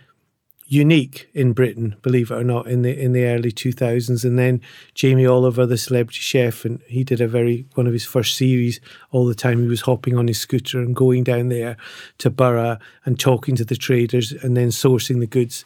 unique 0.72 1.28
in 1.34 1.52
Britain, 1.52 1.94
believe 2.00 2.30
it 2.30 2.34
or 2.34 2.42
not, 2.42 2.66
in 2.66 2.80
the 2.80 2.98
in 2.98 3.12
the 3.12 3.26
early 3.26 3.52
2000s. 3.52 4.24
And 4.24 4.38
then 4.38 4.62
Jamie 4.94 5.26
Oliver, 5.26 5.66
the 5.66 5.76
celebrity 5.76 6.20
chef, 6.20 6.64
and 6.64 6.80
he 6.88 7.04
did 7.04 7.20
a 7.20 7.28
very 7.28 7.66
one 7.74 7.86
of 7.86 7.92
his 7.92 8.06
first 8.06 8.38
series. 8.38 8.80
All 9.10 9.26
the 9.26 9.34
time 9.34 9.60
he 9.60 9.68
was 9.68 9.82
hopping 9.82 10.16
on 10.16 10.28
his 10.28 10.40
scooter 10.40 10.80
and 10.80 10.96
going 10.96 11.24
down 11.24 11.50
there 11.50 11.76
to 12.18 12.30
Borough 12.30 12.78
and 13.04 13.20
talking 13.20 13.54
to 13.56 13.66
the 13.66 13.76
traders, 13.76 14.32
and 14.32 14.56
then 14.56 14.68
sourcing 14.68 15.20
the 15.20 15.26
goods 15.26 15.62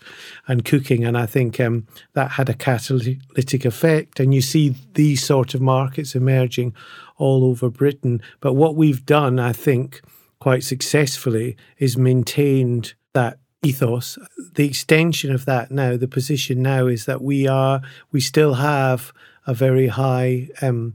and 0.49 0.65
cooking. 0.65 1.05
And 1.05 1.17
I 1.17 1.27
think 1.27 1.61
um, 1.61 1.87
that 2.15 2.33
had 2.33 2.49
a 2.49 2.55
catalytic 2.55 3.65
effect. 3.65 4.19
And 4.19 4.35
you 4.35 4.43
see 4.43 4.75
these 4.95 5.25
sort 5.25 5.55
of 5.55 5.61
markets 5.61 6.17
emerging 6.17 6.75
all 7.17 7.45
over 7.45 7.71
Britain. 7.71 8.21
But 8.41 8.55
what 8.55 8.75
we've 8.75 9.07
done, 9.07 9.39
I 9.39 9.53
think, 9.53 10.01
quite 10.41 10.65
successfully, 10.65 11.57
is 11.79 11.97
maintained 11.97 12.95
that 13.15 13.39
ethos. 13.67 14.19
The 14.55 14.67
extension 14.67 15.33
of 15.33 15.45
that 15.45 15.71
now, 15.71 15.97
the 15.97 16.09
position 16.09 16.63
now 16.63 16.87
is 16.87 17.05
that 17.07 17.23
we 17.23 17.47
are, 17.47 17.81
we 18.13 18.21
still 18.21 18.55
have 18.55 19.13
a 19.47 19.55
very 19.55 19.89
high 19.89 20.49
um, 20.63 20.95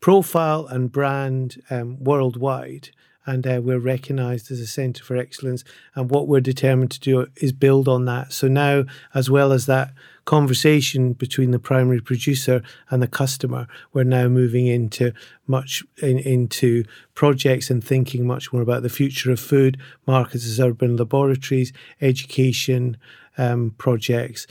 profile 0.00 0.66
and 0.66 0.92
brand 0.92 1.62
um, 1.70 2.02
worldwide. 2.02 2.90
And 3.26 3.46
uh, 3.46 3.60
we're 3.62 3.78
recognized 3.78 4.50
as 4.50 4.60
a 4.60 4.66
center 4.66 5.02
for 5.02 5.16
excellence. 5.16 5.64
And 5.94 6.10
what 6.10 6.28
we're 6.28 6.40
determined 6.40 6.90
to 6.92 7.00
do 7.00 7.26
is 7.36 7.52
build 7.52 7.88
on 7.88 8.04
that. 8.04 8.32
So 8.32 8.48
now, 8.48 8.84
as 9.14 9.30
well 9.30 9.52
as 9.52 9.66
that 9.66 9.92
conversation 10.24 11.12
between 11.12 11.50
the 11.50 11.58
primary 11.58 12.00
producer 12.00 12.62
and 12.90 13.02
the 13.02 13.08
customer. 13.08 13.66
We're 13.92 14.04
now 14.04 14.28
moving 14.28 14.66
into 14.66 15.12
much 15.46 15.82
in, 16.02 16.18
into 16.18 16.84
projects 17.14 17.70
and 17.70 17.82
thinking 17.82 18.26
much 18.26 18.52
more 18.52 18.62
about 18.62 18.82
the 18.82 18.88
future 18.88 19.30
of 19.30 19.40
food, 19.40 19.78
markets 20.06 20.46
as 20.46 20.60
urban 20.60 20.96
laboratories, 20.96 21.72
education 22.00 22.96
um, 23.36 23.74
projects 23.78 24.46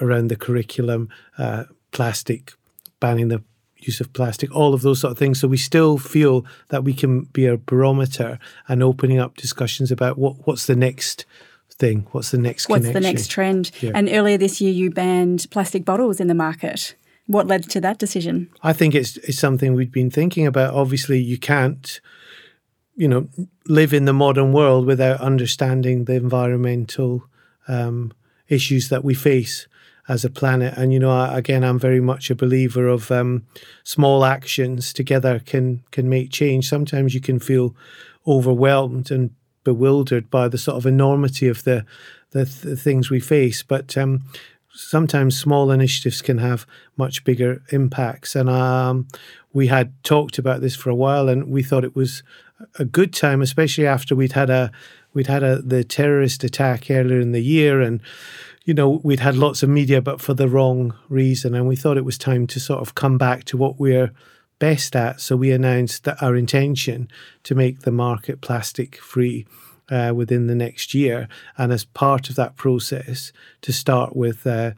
around 0.00 0.28
the 0.28 0.36
curriculum, 0.36 1.08
uh, 1.38 1.64
plastic, 1.92 2.52
banning 3.00 3.28
the 3.28 3.42
use 3.86 4.00
of 4.00 4.12
plastic, 4.12 4.54
all 4.54 4.74
of 4.74 4.82
those 4.82 5.00
sort 5.00 5.12
of 5.12 5.18
things. 5.18 5.40
So 5.40 5.48
we 5.48 5.56
still 5.56 5.98
feel 5.98 6.44
that 6.68 6.84
we 6.84 6.94
can 6.94 7.22
be 7.24 7.46
a 7.46 7.56
barometer 7.56 8.38
and 8.68 8.82
opening 8.82 9.18
up 9.18 9.36
discussions 9.36 9.90
about 9.90 10.18
what 10.18 10.46
what's 10.46 10.66
the 10.66 10.76
next 10.76 11.24
thing? 11.78 12.06
What's 12.12 12.30
the 12.30 12.38
next 12.38 12.68
What's 12.68 12.86
connection? 12.86 13.02
the 13.02 13.08
next 13.08 13.30
trend? 13.30 13.70
Yeah. 13.80 13.92
And 13.94 14.08
earlier 14.08 14.38
this 14.38 14.60
year, 14.60 14.72
you 14.72 14.90
banned 14.90 15.46
plastic 15.50 15.84
bottles 15.84 16.20
in 16.20 16.28
the 16.28 16.34
market. 16.34 16.94
What 17.26 17.46
led 17.46 17.68
to 17.70 17.80
that 17.80 17.98
decision? 17.98 18.50
I 18.62 18.72
think 18.72 18.94
it's, 18.94 19.16
it's 19.18 19.38
something 19.38 19.74
we've 19.74 19.90
been 19.90 20.10
thinking 20.10 20.46
about. 20.46 20.74
Obviously, 20.74 21.20
you 21.20 21.38
can't, 21.38 22.00
you 22.96 23.08
know, 23.08 23.28
live 23.66 23.94
in 23.94 24.04
the 24.04 24.12
modern 24.12 24.52
world 24.52 24.86
without 24.86 25.20
understanding 25.20 26.04
the 26.04 26.14
environmental 26.14 27.24
um, 27.66 28.12
issues 28.48 28.90
that 28.90 29.02
we 29.02 29.14
face 29.14 29.66
as 30.08 30.24
a 30.24 30.30
planet. 30.30 30.74
And 30.76 30.92
you 30.92 30.98
know, 30.98 31.30
again, 31.32 31.64
I'm 31.64 31.78
very 31.78 32.00
much 32.00 32.30
a 32.30 32.34
believer 32.34 32.88
of 32.88 33.10
um, 33.10 33.46
small 33.82 34.24
actions 34.24 34.92
together 34.92 35.40
can 35.40 35.82
can 35.90 36.08
make 36.08 36.30
change. 36.30 36.68
Sometimes 36.68 37.14
you 37.14 37.20
can 37.20 37.38
feel 37.38 37.74
overwhelmed 38.26 39.10
and 39.10 39.30
bewildered 39.64 40.30
by 40.30 40.48
the 40.48 40.58
sort 40.58 40.76
of 40.76 40.86
enormity 40.86 41.48
of 41.48 41.64
the 41.64 41.84
the, 42.30 42.44
the 42.44 42.76
things 42.76 43.10
we 43.10 43.20
face. 43.20 43.62
But 43.62 43.96
um, 43.96 44.24
sometimes 44.74 45.38
small 45.38 45.70
initiatives 45.70 46.20
can 46.20 46.38
have 46.38 46.66
much 46.96 47.24
bigger 47.24 47.62
impacts. 47.70 48.34
And 48.34 48.50
um, 48.50 49.06
we 49.52 49.68
had 49.68 49.92
talked 50.02 50.36
about 50.36 50.60
this 50.60 50.76
for 50.76 50.90
a 50.90 50.94
while, 50.94 51.28
and 51.28 51.48
we 51.48 51.62
thought 51.62 51.84
it 51.84 51.96
was 51.96 52.22
a 52.78 52.84
good 52.84 53.12
time, 53.12 53.40
especially 53.40 53.86
after 53.86 54.14
we'd 54.14 54.32
had 54.32 54.50
a 54.50 54.70
we'd 55.12 55.28
had 55.28 55.42
a 55.42 55.62
the 55.62 55.84
terrorist 55.84 56.44
attack 56.44 56.90
earlier 56.90 57.20
in 57.20 57.32
the 57.32 57.42
year, 57.42 57.80
and 57.80 58.00
you 58.64 58.74
know 58.74 59.00
we'd 59.02 59.20
had 59.20 59.36
lots 59.36 59.62
of 59.62 59.68
media, 59.68 60.00
but 60.00 60.20
for 60.20 60.34
the 60.34 60.48
wrong 60.48 60.94
reason. 61.08 61.54
And 61.54 61.68
we 61.68 61.76
thought 61.76 61.98
it 61.98 62.04
was 62.04 62.18
time 62.18 62.46
to 62.48 62.60
sort 62.60 62.80
of 62.80 62.94
come 62.94 63.18
back 63.18 63.44
to 63.44 63.56
what 63.56 63.78
we're 63.78 64.12
best 64.58 64.96
at. 64.96 65.20
So 65.20 65.36
we 65.36 65.52
announced 65.52 66.04
that 66.04 66.22
our 66.22 66.34
intention 66.34 67.08
to 67.42 67.54
make 67.54 67.80
the 67.80 67.92
market 67.92 68.40
plastic 68.40 68.96
free 68.96 69.46
uh, 69.90 70.12
within 70.14 70.46
the 70.46 70.54
next 70.54 70.94
year. 70.94 71.28
And 71.58 71.72
as 71.72 71.84
part 71.84 72.30
of 72.30 72.36
that 72.36 72.56
process, 72.56 73.32
to 73.62 73.72
start 73.72 74.16
with 74.16 74.46
uh, 74.46 74.72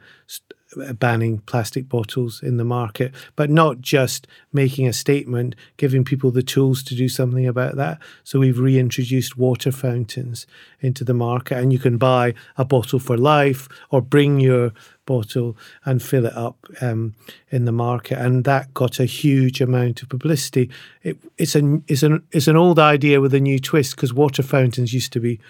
banning 0.99 1.39
plastic 1.41 1.89
bottles 1.89 2.43
in 2.43 2.57
the 2.57 2.65
market, 2.65 3.15
but 3.35 3.51
not 3.51 3.81
just 3.81 4.27
making 4.53 4.87
a 4.87 4.93
statement, 4.93 5.55
giving 5.77 6.05
people 6.05 6.31
the 6.31 6.43
tools 6.43 6.83
to 6.85 6.95
do 6.95 7.09
something 7.09 7.47
about 7.47 7.77
that. 7.77 7.99
So 8.25 8.39
we've 8.39 8.59
reintroduced 8.59 9.37
water 9.37 9.73
fountains 9.73 10.47
into 10.81 11.05
the 11.05 11.15
market, 11.15 11.59
and 11.59 11.73
you 11.73 11.79
can 11.79 11.99
buy 11.99 12.35
a 12.57 12.65
bottle 12.65 12.99
for 12.99 13.17
life 13.17 13.69
or 13.91 14.01
bring 14.01 14.41
your 14.41 14.73
bottle 15.07 15.57
and 15.85 16.03
fill 16.03 16.27
it 16.27 16.37
up 16.37 16.67
um, 16.81 17.15
in 17.51 17.65
the 17.65 17.73
market, 17.73 18.19
and 18.19 18.45
that 18.45 18.75
got 18.75 19.01
a 19.01 19.05
huge 19.05 19.61
amount 19.61 20.03
of 20.03 20.09
publicity. 20.09 20.69
It, 21.03 21.17
it's 21.39 21.55
an 21.55 21.85
it's 21.89 22.03
an 22.03 22.23
it's 22.33 22.49
an 22.49 22.57
old 22.57 22.79
idea 22.79 23.21
with 23.21 23.33
a 23.33 23.41
new 23.41 23.59
twist 23.59 23.97
because 23.97 24.13
water 24.13 24.43
fountains 24.43 24.93
used 24.93 25.13
to 25.13 25.21
be 25.21 25.41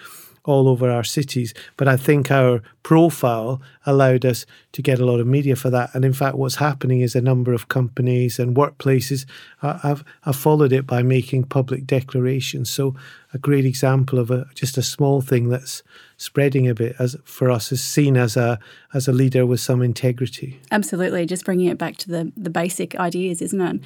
all 0.47 0.69
over 0.69 0.91
our 0.91 1.05
cities. 1.05 1.53
But 1.77 1.89
I 1.89 1.97
think 1.97 2.31
our 2.31 2.63
profile 2.83 3.61
allowed 3.85 4.25
us 4.25 4.47
to 4.73 4.83
get 4.83 4.99
a 4.99 5.05
lot 5.05 5.21
of 5.21 5.27
media 5.27 5.57
for 5.57 5.71
that. 5.71 5.95
And 5.95 6.05
in 6.05 6.13
fact, 6.13 6.37
what's 6.37 6.57
happening 6.57 7.01
is 7.01 7.15
a 7.15 7.21
number 7.21 7.53
of 7.53 7.69
companies 7.69 8.39
and 8.39 8.57
workplaces 8.57 9.27
have, 9.61 10.05
have 10.23 10.37
followed 10.37 10.73
it 10.73 10.87
by 10.87 11.03
making 11.03 11.45
public 11.45 11.87
declarations. 11.87 12.71
So 12.71 12.95
a 13.35 13.39
great 13.39 13.67
example 13.67 14.19
of 14.19 14.31
a 14.31 14.47
just 14.55 14.79
a 14.79 14.83
small 14.83 15.21
thing 15.21 15.51
that's 15.51 15.83
spreading 16.17 16.69
a 16.69 16.75
bit 16.75 16.97
as 16.99 17.17
for 17.25 17.51
us 17.51 17.71
is 17.71 17.83
seen 17.83 18.17
as 18.17 18.37
a 18.37 18.59
as 18.95 19.09
a 19.09 19.13
leader 19.13 19.45
with 19.45 19.61
some 19.61 19.83
integrity. 19.83 20.59
Absolutely, 20.71 21.27
just 21.27 21.45
bringing 21.45 21.67
it 21.67 21.79
back 21.79 21.97
to 21.99 22.09
the 22.09 22.33
the 22.37 22.51
basic 22.51 22.95
ideas, 22.97 23.43
isn't 23.43 23.61
it? 23.61 23.81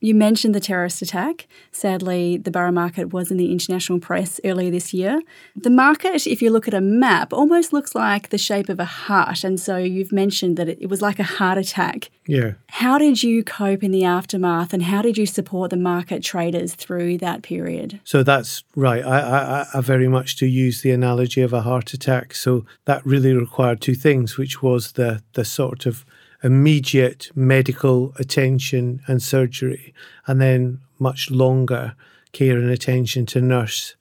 You 0.00 0.14
mentioned 0.14 0.54
the 0.54 0.60
terrorist 0.60 1.02
attack. 1.02 1.48
Sadly, 1.72 2.36
the 2.36 2.52
Borough 2.52 2.70
market 2.70 3.12
was 3.12 3.32
in 3.32 3.36
the 3.36 3.50
international 3.50 3.98
press 3.98 4.40
earlier 4.44 4.70
this 4.70 4.94
year. 4.94 5.22
The 5.56 5.70
market, 5.70 6.24
if 6.26 6.40
you 6.40 6.50
look 6.50 6.68
at 6.68 6.74
a 6.74 6.80
map, 6.80 7.32
almost 7.32 7.72
looks 7.72 7.96
like 7.96 8.28
the 8.28 8.38
shape 8.38 8.68
of 8.68 8.78
a 8.78 8.84
heart. 8.84 9.42
And 9.42 9.58
so 9.58 9.76
you've 9.76 10.12
mentioned 10.12 10.56
that 10.56 10.68
it, 10.68 10.88
was 10.88 11.02
like 11.02 11.18
a 11.18 11.24
heart 11.24 11.58
attack. 11.58 12.10
Yeah. 12.26 12.52
How 12.68 12.98
did 12.98 13.24
you 13.24 13.42
cope 13.42 13.82
in 13.82 13.90
the 13.90 14.04
aftermath 14.04 14.72
and 14.72 14.84
how 14.84 15.02
did 15.02 15.18
you 15.18 15.26
support 15.26 15.70
the 15.70 15.76
market 15.76 16.22
traders 16.22 16.74
through 16.74 17.18
that 17.18 17.42
period? 17.42 18.00
So 18.04 18.22
that's 18.22 18.62
right. 18.76 19.04
I, 19.04 19.20
I, 19.20 19.66
I 19.74 19.80
very 19.80 20.08
much 20.08 20.36
to 20.36 20.46
use 20.46 20.82
the 20.82 20.92
analogy 20.92 21.42
of 21.42 21.52
a 21.52 21.62
heart 21.62 21.92
attack. 21.92 22.34
So 22.34 22.64
that 22.84 23.04
really 23.04 23.34
required 23.34 23.80
two 23.80 23.94
things, 23.94 24.38
which 24.38 24.62
was 24.62 24.92
the, 24.92 25.22
the 25.32 25.44
sort 25.44 25.86
of 25.86 26.04
immediate 26.42 27.30
medical 27.34 28.12
attention 28.18 29.00
and 29.06 29.22
surgery, 29.22 29.94
and 30.26 30.40
then 30.40 30.80
much 30.98 31.30
longer 31.30 31.94
care 32.32 32.58
and 32.58 32.70
attention 32.70 33.26
to 33.26 33.40
nurse 33.40 33.94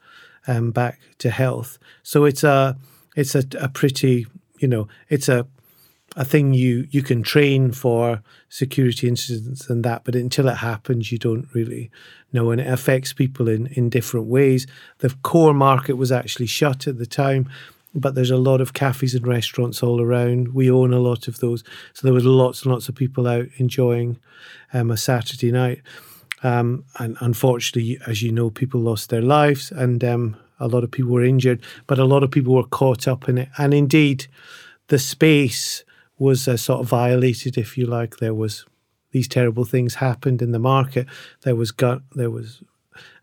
um, 0.47 0.71
back 0.71 0.99
to 1.19 1.29
health. 1.29 1.77
So 2.03 2.25
it's 2.25 2.43
a 2.43 2.77
it's 3.15 3.35
a, 3.35 3.43
a 3.59 3.69
pretty 3.69 4.27
you 4.59 4.67
know 4.67 4.87
it's 5.09 5.29
a 5.29 5.47
a 6.15 6.25
thing 6.25 6.53
you 6.53 6.87
you 6.89 7.03
can 7.03 7.21
train 7.21 7.71
for 7.71 8.21
security 8.49 9.07
incidents 9.07 9.69
and 9.69 9.83
that, 9.83 10.03
but 10.03 10.15
until 10.15 10.47
it 10.47 10.57
happens, 10.57 11.11
you 11.11 11.17
don't 11.17 11.47
really 11.53 11.91
know, 12.33 12.49
and 12.51 12.61
it 12.61 12.67
affects 12.67 13.13
people 13.13 13.47
in 13.47 13.67
in 13.67 13.89
different 13.89 14.27
ways. 14.27 14.65
The 14.99 15.15
core 15.21 15.53
market 15.53 15.95
was 15.95 16.11
actually 16.11 16.47
shut 16.47 16.87
at 16.87 16.97
the 16.97 17.05
time, 17.05 17.49
but 17.99 18.15
there's 18.15 18.31
a 18.31 18.37
lot 18.37 18.61
of 18.61 18.73
cafes 18.73 19.15
and 19.15 19.25
restaurants 19.25 19.81
all 19.81 20.01
around. 20.01 20.53
We 20.53 20.69
own 20.69 20.93
a 20.93 20.99
lot 20.99 21.27
of 21.27 21.39
those, 21.39 21.63
so 21.93 22.05
there 22.05 22.13
was 22.13 22.25
lots 22.25 22.63
and 22.63 22.71
lots 22.71 22.87
of 22.87 22.95
people 22.95 23.27
out 23.27 23.47
enjoying 23.57 24.19
um, 24.73 24.91
a 24.91 24.97
Saturday 24.97 25.51
night. 25.51 25.81
Um, 26.43 26.85
and 26.99 27.17
unfortunately, 27.19 27.99
as 28.05 28.21
you 28.21 28.31
know, 28.31 28.49
people 28.49 28.79
lost 28.79 29.09
their 29.09 29.21
lives, 29.21 29.71
and 29.71 30.03
um, 30.03 30.37
a 30.59 30.67
lot 30.67 30.83
of 30.83 30.91
people 30.91 31.11
were 31.11 31.23
injured. 31.23 31.61
But 31.87 31.99
a 31.99 32.05
lot 32.05 32.23
of 32.23 32.31
people 32.31 32.53
were 32.53 32.63
caught 32.63 33.07
up 33.07 33.27
in 33.27 33.37
it, 33.37 33.49
and 33.57 33.73
indeed, 33.73 34.27
the 34.87 34.99
space 34.99 35.83
was 36.19 36.47
uh, 36.47 36.57
sort 36.57 36.81
of 36.81 36.87
violated, 36.87 37.57
if 37.57 37.77
you 37.77 37.85
like. 37.85 38.17
There 38.17 38.33
was 38.33 38.65
these 39.11 39.27
terrible 39.27 39.65
things 39.65 39.95
happened 39.95 40.41
in 40.41 40.51
the 40.51 40.59
market. 40.59 41.07
There 41.41 41.55
was 41.55 41.71
gun, 41.71 42.03
there 42.13 42.31
was 42.31 42.61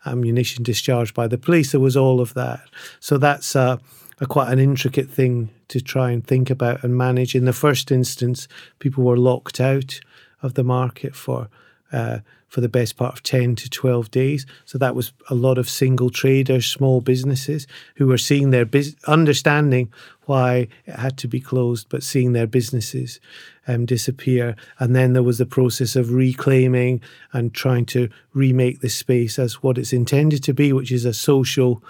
ammunition 0.07 0.63
discharged 0.63 1.15
by 1.15 1.29
the 1.29 1.39
police. 1.39 1.73
There 1.73 1.81
was 1.81 1.97
all 1.97 2.21
of 2.21 2.35
that. 2.35 2.61
So 3.01 3.19
that's 3.19 3.57
uh, 3.57 3.79
a 4.21 4.27
quite 4.27 4.53
an 4.53 4.59
intricate 4.59 5.11
thing 5.11 5.51
to 5.69 5.81
try 5.81 6.11
and 6.11 6.27
think 6.27 6.51
about 6.51 6.85
and 6.85 6.97
manage. 6.97 7.35
In 7.35 7.45
the 7.45 7.53
first 7.53 7.91
instance, 7.91 8.49
people 8.79 9.05
were 9.05 9.17
locked 9.17 9.61
out 9.61 10.01
of 10.43 10.55
the 10.55 10.65
market 10.65 11.15
for 11.15 11.49
uh, 11.93 12.19
for 12.55 12.61
the 12.61 12.69
best 12.69 12.97
part 12.97 13.13
of 13.13 13.23
10 13.25 13.57
to 13.57 13.69
12 13.69 14.13
days. 14.13 14.47
So 14.65 14.79
that 14.79 14.95
was 14.95 15.13
a 15.29 15.35
lot 15.35 15.59
of 15.59 15.69
single 15.69 16.09
traders, 16.09 16.67
small 16.67 17.01
businesses 17.01 17.67
who 17.97 18.07
were 18.07 18.17
seeing 18.17 18.51
their 18.51 18.65
business, 18.65 19.03
understanding 19.09 19.93
why 20.27 20.69
it 20.87 20.95
had 20.95 21.19
to 21.19 21.27
be 21.27 21.41
closed, 21.41 21.89
but 21.89 22.05
seeing 22.05 22.33
their 22.33 22.47
businesses 22.47 23.19
um, 23.67 23.87
disappear. 23.87 24.55
And 24.79 24.95
then 24.95 25.15
there 25.15 25.25
was 25.25 25.39
the 25.39 25.47
process 25.47 25.97
of 25.97 26.13
reclaiming 26.13 27.01
and 27.33 27.53
trying 27.53 27.87
to 27.87 28.09
remake 28.35 28.83
the 28.83 28.89
space 28.89 29.37
as 29.37 29.61
what 29.61 29.77
it's 29.77 29.93
intended 29.93 30.45
to 30.45 30.55
be, 30.55 30.73
which 30.73 30.93
is 30.93 31.05
a 31.05 31.13
social 31.13 31.83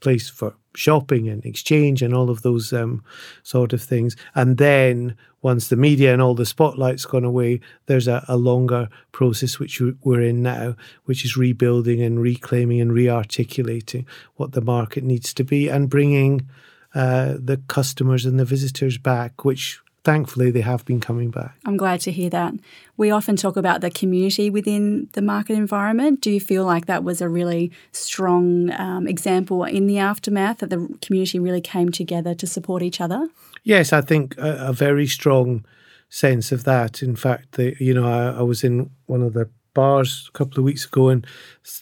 place 0.00 0.28
for 0.28 0.54
shopping 0.74 1.28
and 1.28 1.44
exchange 1.44 2.02
and 2.02 2.14
all 2.14 2.30
of 2.30 2.42
those 2.42 2.72
um, 2.72 3.02
sort 3.42 3.72
of 3.72 3.82
things. 3.82 4.16
And 4.34 4.58
then 4.58 5.16
once 5.42 5.68
the 5.68 5.76
media 5.76 6.12
and 6.12 6.20
all 6.20 6.34
the 6.34 6.46
spotlight's 6.46 7.04
gone 7.04 7.24
away, 7.24 7.60
there's 7.86 8.08
a, 8.08 8.24
a 8.28 8.36
longer 8.36 8.88
process 9.12 9.58
which 9.58 9.80
we're 10.02 10.22
in 10.22 10.42
now, 10.42 10.74
which 11.04 11.24
is 11.24 11.36
rebuilding 11.36 12.02
and 12.02 12.20
reclaiming 12.20 12.80
and 12.80 12.92
re-articulating 12.92 14.06
what 14.36 14.52
the 14.52 14.60
market 14.60 15.04
needs 15.04 15.32
to 15.34 15.44
be 15.44 15.68
and 15.68 15.90
bringing 15.90 16.48
uh, 16.94 17.34
the 17.38 17.60
customers 17.68 18.24
and 18.24 18.38
the 18.38 18.44
visitors 18.44 18.98
back, 18.98 19.44
which 19.44 19.80
thankfully 20.04 20.50
they 20.50 20.60
have 20.60 20.84
been 20.84 21.00
coming 21.00 21.30
back. 21.30 21.56
I'm 21.64 21.76
glad 21.76 22.00
to 22.00 22.12
hear 22.12 22.30
that. 22.30 22.54
We 22.96 23.10
often 23.10 23.36
talk 23.36 23.56
about 23.56 23.80
the 23.80 23.90
community 23.90 24.50
within 24.50 25.08
the 25.12 25.22
market 25.22 25.54
environment. 25.54 26.20
Do 26.20 26.30
you 26.30 26.40
feel 26.40 26.64
like 26.64 26.86
that 26.86 27.04
was 27.04 27.20
a 27.20 27.28
really 27.28 27.70
strong 27.92 28.70
um, 28.72 29.06
example 29.06 29.64
in 29.64 29.86
the 29.86 29.98
aftermath 29.98 30.58
that 30.58 30.70
the 30.70 30.96
community 31.02 31.38
really 31.38 31.60
came 31.60 31.90
together 31.90 32.34
to 32.34 32.46
support 32.46 32.82
each 32.82 33.00
other? 33.00 33.28
Yes, 33.64 33.92
I 33.92 34.00
think 34.00 34.36
a, 34.38 34.68
a 34.68 34.72
very 34.72 35.06
strong 35.06 35.64
sense 36.08 36.52
of 36.52 36.64
that. 36.64 37.02
In 37.02 37.16
fact, 37.16 37.52
the, 37.52 37.76
you 37.78 37.94
know, 37.94 38.06
I, 38.06 38.38
I, 38.38 38.42
was 38.42 38.64
in 38.64 38.90
one 39.06 39.22
of 39.22 39.34
the 39.34 39.50
bars 39.74 40.28
a 40.28 40.38
couple 40.38 40.58
of 40.58 40.64
weeks 40.64 40.86
ago, 40.86 41.08
and 41.08 41.26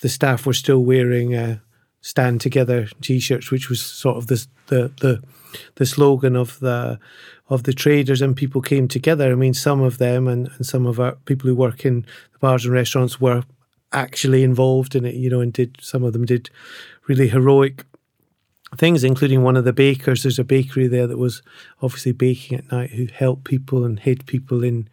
the 0.01 0.09
staff 0.09 0.47
were 0.47 0.53
still 0.53 0.85
wearing 0.85 1.35
uh, 1.35 1.59
"Stand 2.01 2.41
Together" 2.41 2.89
t-shirts, 3.01 3.51
which 3.51 3.69
was 3.69 3.81
sort 3.81 4.17
of 4.17 4.27
the 4.27 4.47
the 4.67 4.93
the, 5.01 5.23
the 5.77 5.87
slogan 5.87 6.37
of 6.37 6.59
the 6.61 6.99
of 7.49 7.63
the 7.63 7.73
traders 7.73 8.21
and 8.21 8.37
people 8.37 8.61
came 8.61 8.89
together. 8.89 9.31
I 9.31 9.35
mean, 9.37 9.55
some 9.55 9.81
of 9.81 9.99
them 9.99 10.27
and, 10.27 10.51
and 10.57 10.67
some 10.67 10.87
of 10.87 10.99
our 10.99 11.13
people 11.27 11.49
who 11.49 11.55
work 11.55 11.85
in 11.85 12.05
the 12.33 12.39
bars 12.41 12.65
and 12.65 12.75
restaurants 12.75 13.21
were 13.21 13.45
actually 13.93 14.43
involved 14.43 14.97
in 14.97 15.05
it, 15.05 15.15
you 15.15 15.31
know, 15.31 15.41
and 15.41 15.53
did 15.53 15.77
some 15.81 16.03
of 16.03 16.13
them 16.13 16.25
did 16.25 16.51
really 17.07 17.29
heroic 17.29 17.85
things, 18.77 19.05
including 19.05 19.43
one 19.43 19.57
of 19.57 19.65
the 19.65 19.73
bakers. 19.73 20.23
There's 20.23 20.39
a 20.39 20.45
bakery 20.45 20.89
there 20.89 21.07
that 21.07 21.19
was 21.19 21.43
obviously 21.81 22.13
baking 22.13 22.59
at 22.59 22.73
night 22.73 22.91
who 22.91 23.07
helped 23.07 23.45
people 23.45 23.85
and 23.85 23.99
hid 23.99 24.27
people 24.27 24.65
in 24.65 24.89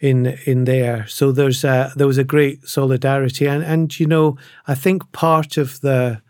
in 0.00 0.38
in 0.44 0.64
there. 0.64 1.06
So 1.06 1.32
there's 1.32 1.64
a, 1.64 1.92
there 1.96 2.06
was 2.06 2.18
a 2.18 2.24
great 2.24 2.66
solidarity, 2.66 3.46
and 3.46 3.62
and 3.62 3.98
you 3.98 4.06
know 4.06 4.36
I 4.66 4.74
think 4.74 5.10
part 5.12 5.56
of 5.56 5.80
the 5.80 6.22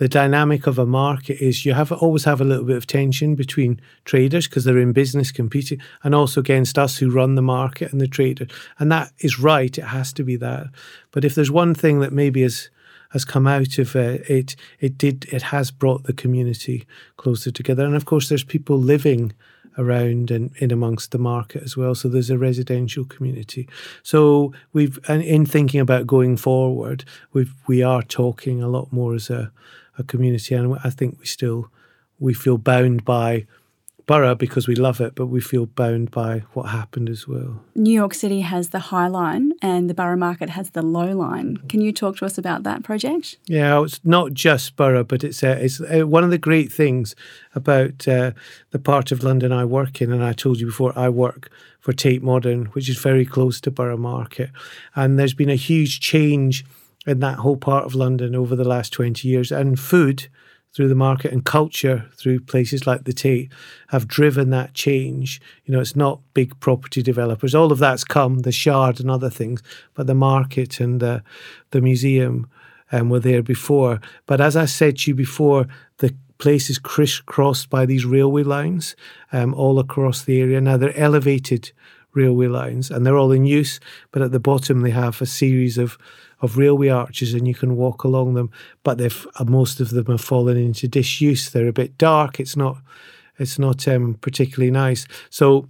the 0.00 0.08
dynamic 0.08 0.66
of 0.66 0.78
a 0.78 0.86
market 0.86 1.42
is 1.42 1.66
you 1.66 1.74
have 1.74 1.92
always 1.92 2.24
have 2.24 2.40
a 2.40 2.44
little 2.44 2.64
bit 2.64 2.76
of 2.76 2.86
tension 2.86 3.34
between 3.34 3.78
traders 4.06 4.48
because 4.48 4.64
they're 4.64 4.78
in 4.78 4.92
business 4.92 5.30
competing 5.30 5.78
and 6.02 6.14
also 6.14 6.40
against 6.40 6.78
us 6.78 6.96
who 6.96 7.10
run 7.10 7.34
the 7.34 7.42
market 7.42 7.92
and 7.92 8.00
the 8.00 8.08
trader 8.08 8.46
and 8.78 8.90
that 8.90 9.12
is 9.18 9.38
right 9.38 9.76
it 9.76 9.84
has 9.84 10.10
to 10.14 10.24
be 10.24 10.36
that 10.36 10.66
but 11.12 11.22
if 11.22 11.34
there's 11.34 11.50
one 11.50 11.74
thing 11.74 12.00
that 12.00 12.14
maybe 12.14 12.40
has 12.40 12.70
has 13.10 13.26
come 13.26 13.46
out 13.46 13.76
of 13.78 13.94
uh, 13.94 14.16
it 14.26 14.56
it 14.80 14.96
did 14.96 15.26
it 15.30 15.42
has 15.42 15.70
brought 15.70 16.04
the 16.04 16.14
community 16.14 16.86
closer 17.18 17.50
together 17.50 17.84
and 17.84 17.94
of 17.94 18.06
course 18.06 18.30
there's 18.30 18.44
people 18.44 18.78
living 18.78 19.34
around 19.78 20.30
and 20.30 20.50
in 20.56 20.72
amongst 20.72 21.12
the 21.12 21.18
market 21.18 21.62
as 21.62 21.76
well. 21.76 21.94
So 21.94 22.08
there's 22.08 22.28
a 22.28 22.36
residential 22.36 23.04
community. 23.04 23.68
So 24.02 24.52
we've 24.72 24.98
and 25.08 25.22
in 25.22 25.46
thinking 25.46 25.80
about 25.80 26.08
going 26.08 26.36
forward, 26.36 27.04
we 27.32 27.48
we 27.68 27.82
are 27.82 28.02
talking 28.02 28.62
a 28.62 28.68
lot 28.68 28.92
more 28.92 29.14
as 29.14 29.30
a 29.30 29.52
a 30.00 30.04
community, 30.04 30.54
and 30.54 30.76
I 30.82 30.90
think 30.90 31.18
we 31.20 31.26
still 31.26 31.70
we 32.18 32.34
feel 32.34 32.58
bound 32.58 33.04
by 33.04 33.46
borough 34.10 34.34
because 34.34 34.66
we 34.66 34.74
love 34.74 35.00
it, 35.00 35.14
but 35.14 35.26
we 35.26 35.40
feel 35.40 35.66
bound 35.66 36.10
by 36.10 36.40
what 36.54 36.64
happened 36.64 37.08
as 37.08 37.28
well. 37.28 37.62
New 37.76 37.92
York 37.92 38.12
City 38.12 38.40
has 38.40 38.70
the 38.70 38.80
High 38.90 39.06
Line 39.06 39.52
and 39.62 39.88
the 39.88 39.94
Borough 39.94 40.16
Market 40.16 40.50
has 40.50 40.70
the 40.70 40.82
Low 40.82 41.12
Line. 41.12 41.58
Can 41.68 41.80
you 41.80 41.92
talk 41.92 42.16
to 42.16 42.24
us 42.24 42.36
about 42.36 42.64
that 42.64 42.82
project? 42.82 43.36
Yeah, 43.46 43.80
it's 43.84 44.00
not 44.02 44.34
just 44.34 44.74
borough, 44.74 45.04
but 45.04 45.22
it's 45.22 45.44
uh, 45.44 45.58
it's 45.60 45.80
uh, 45.80 46.08
one 46.08 46.24
of 46.24 46.30
the 46.30 46.38
great 46.38 46.72
things 46.72 47.14
about 47.54 48.08
uh, 48.08 48.32
the 48.70 48.80
part 48.80 49.12
of 49.12 49.22
London 49.22 49.52
I 49.52 49.64
work 49.64 50.02
in, 50.02 50.12
and 50.12 50.24
I 50.24 50.32
told 50.32 50.58
you 50.58 50.66
before 50.66 50.92
I 50.98 51.08
work 51.08 51.48
for 51.78 51.92
Tate 51.92 52.22
Modern, 52.22 52.66
which 52.66 52.88
is 52.88 52.98
very 52.98 53.24
close 53.24 53.60
to 53.60 53.70
Borough 53.70 53.96
Market, 53.96 54.50
and 54.96 55.18
there's 55.20 55.34
been 55.34 55.50
a 55.50 55.54
huge 55.54 56.00
change 56.00 56.64
in 57.06 57.20
that 57.20 57.38
whole 57.38 57.56
part 57.56 57.84
of 57.84 57.94
London 57.94 58.34
over 58.34 58.54
the 58.54 58.68
last 58.68 58.92
20 58.92 59.26
years. 59.26 59.50
And 59.50 59.78
food 59.78 60.28
through 60.74 60.88
the 60.88 60.94
market 60.94 61.32
and 61.32 61.44
culture 61.44 62.08
through 62.16 62.40
places 62.40 62.86
like 62.86 63.04
the 63.04 63.12
Tate 63.12 63.50
have 63.88 64.06
driven 64.06 64.50
that 64.50 64.74
change. 64.74 65.40
You 65.64 65.72
know, 65.72 65.80
it's 65.80 65.96
not 65.96 66.20
big 66.32 66.58
property 66.60 67.02
developers. 67.02 67.54
All 67.54 67.72
of 67.72 67.78
that's 67.78 68.04
come, 68.04 68.40
the 68.40 68.52
Shard 68.52 69.00
and 69.00 69.10
other 69.10 69.30
things, 69.30 69.62
but 69.94 70.06
the 70.06 70.14
market 70.14 70.78
and 70.78 71.00
the, 71.00 71.22
the 71.70 71.80
museum 71.80 72.48
um, 72.92 73.08
were 73.08 73.20
there 73.20 73.42
before. 73.42 74.00
But 74.26 74.40
as 74.40 74.56
I 74.56 74.66
said 74.66 74.98
to 74.98 75.10
you 75.10 75.14
before, 75.14 75.66
the 75.98 76.14
place 76.38 76.70
is 76.70 76.78
crisscrossed 76.78 77.68
by 77.68 77.84
these 77.84 78.04
railway 78.04 78.42
lines 78.42 78.96
um, 79.32 79.54
all 79.54 79.78
across 79.78 80.22
the 80.22 80.40
area. 80.40 80.60
Now 80.60 80.76
they're 80.76 80.96
elevated 80.96 81.72
railway 82.14 82.46
lines 82.46 82.90
and 82.90 83.04
they're 83.04 83.16
all 83.16 83.32
in 83.32 83.44
use, 83.44 83.80
but 84.10 84.22
at 84.22 84.32
the 84.32 84.40
bottom 84.40 84.80
they 84.80 84.90
have 84.90 85.20
a 85.20 85.26
series 85.26 85.78
of 85.78 85.98
of 86.40 86.56
railway 86.56 86.88
arches 86.88 87.34
and 87.34 87.46
you 87.46 87.54
can 87.54 87.76
walk 87.76 88.02
along 88.02 88.32
them, 88.32 88.50
but 88.82 88.96
they've 88.98 89.26
uh, 89.38 89.44
most 89.44 89.80
of 89.80 89.90
them 89.90 90.06
have 90.06 90.20
fallen 90.20 90.56
into 90.56 90.88
disuse. 90.88 91.50
They're 91.50 91.68
a 91.68 91.72
bit 91.72 91.98
dark. 91.98 92.40
It's 92.40 92.56
not 92.56 92.78
it's 93.38 93.58
not 93.58 93.86
um, 93.88 94.14
particularly 94.14 94.70
nice. 94.70 95.06
So 95.30 95.68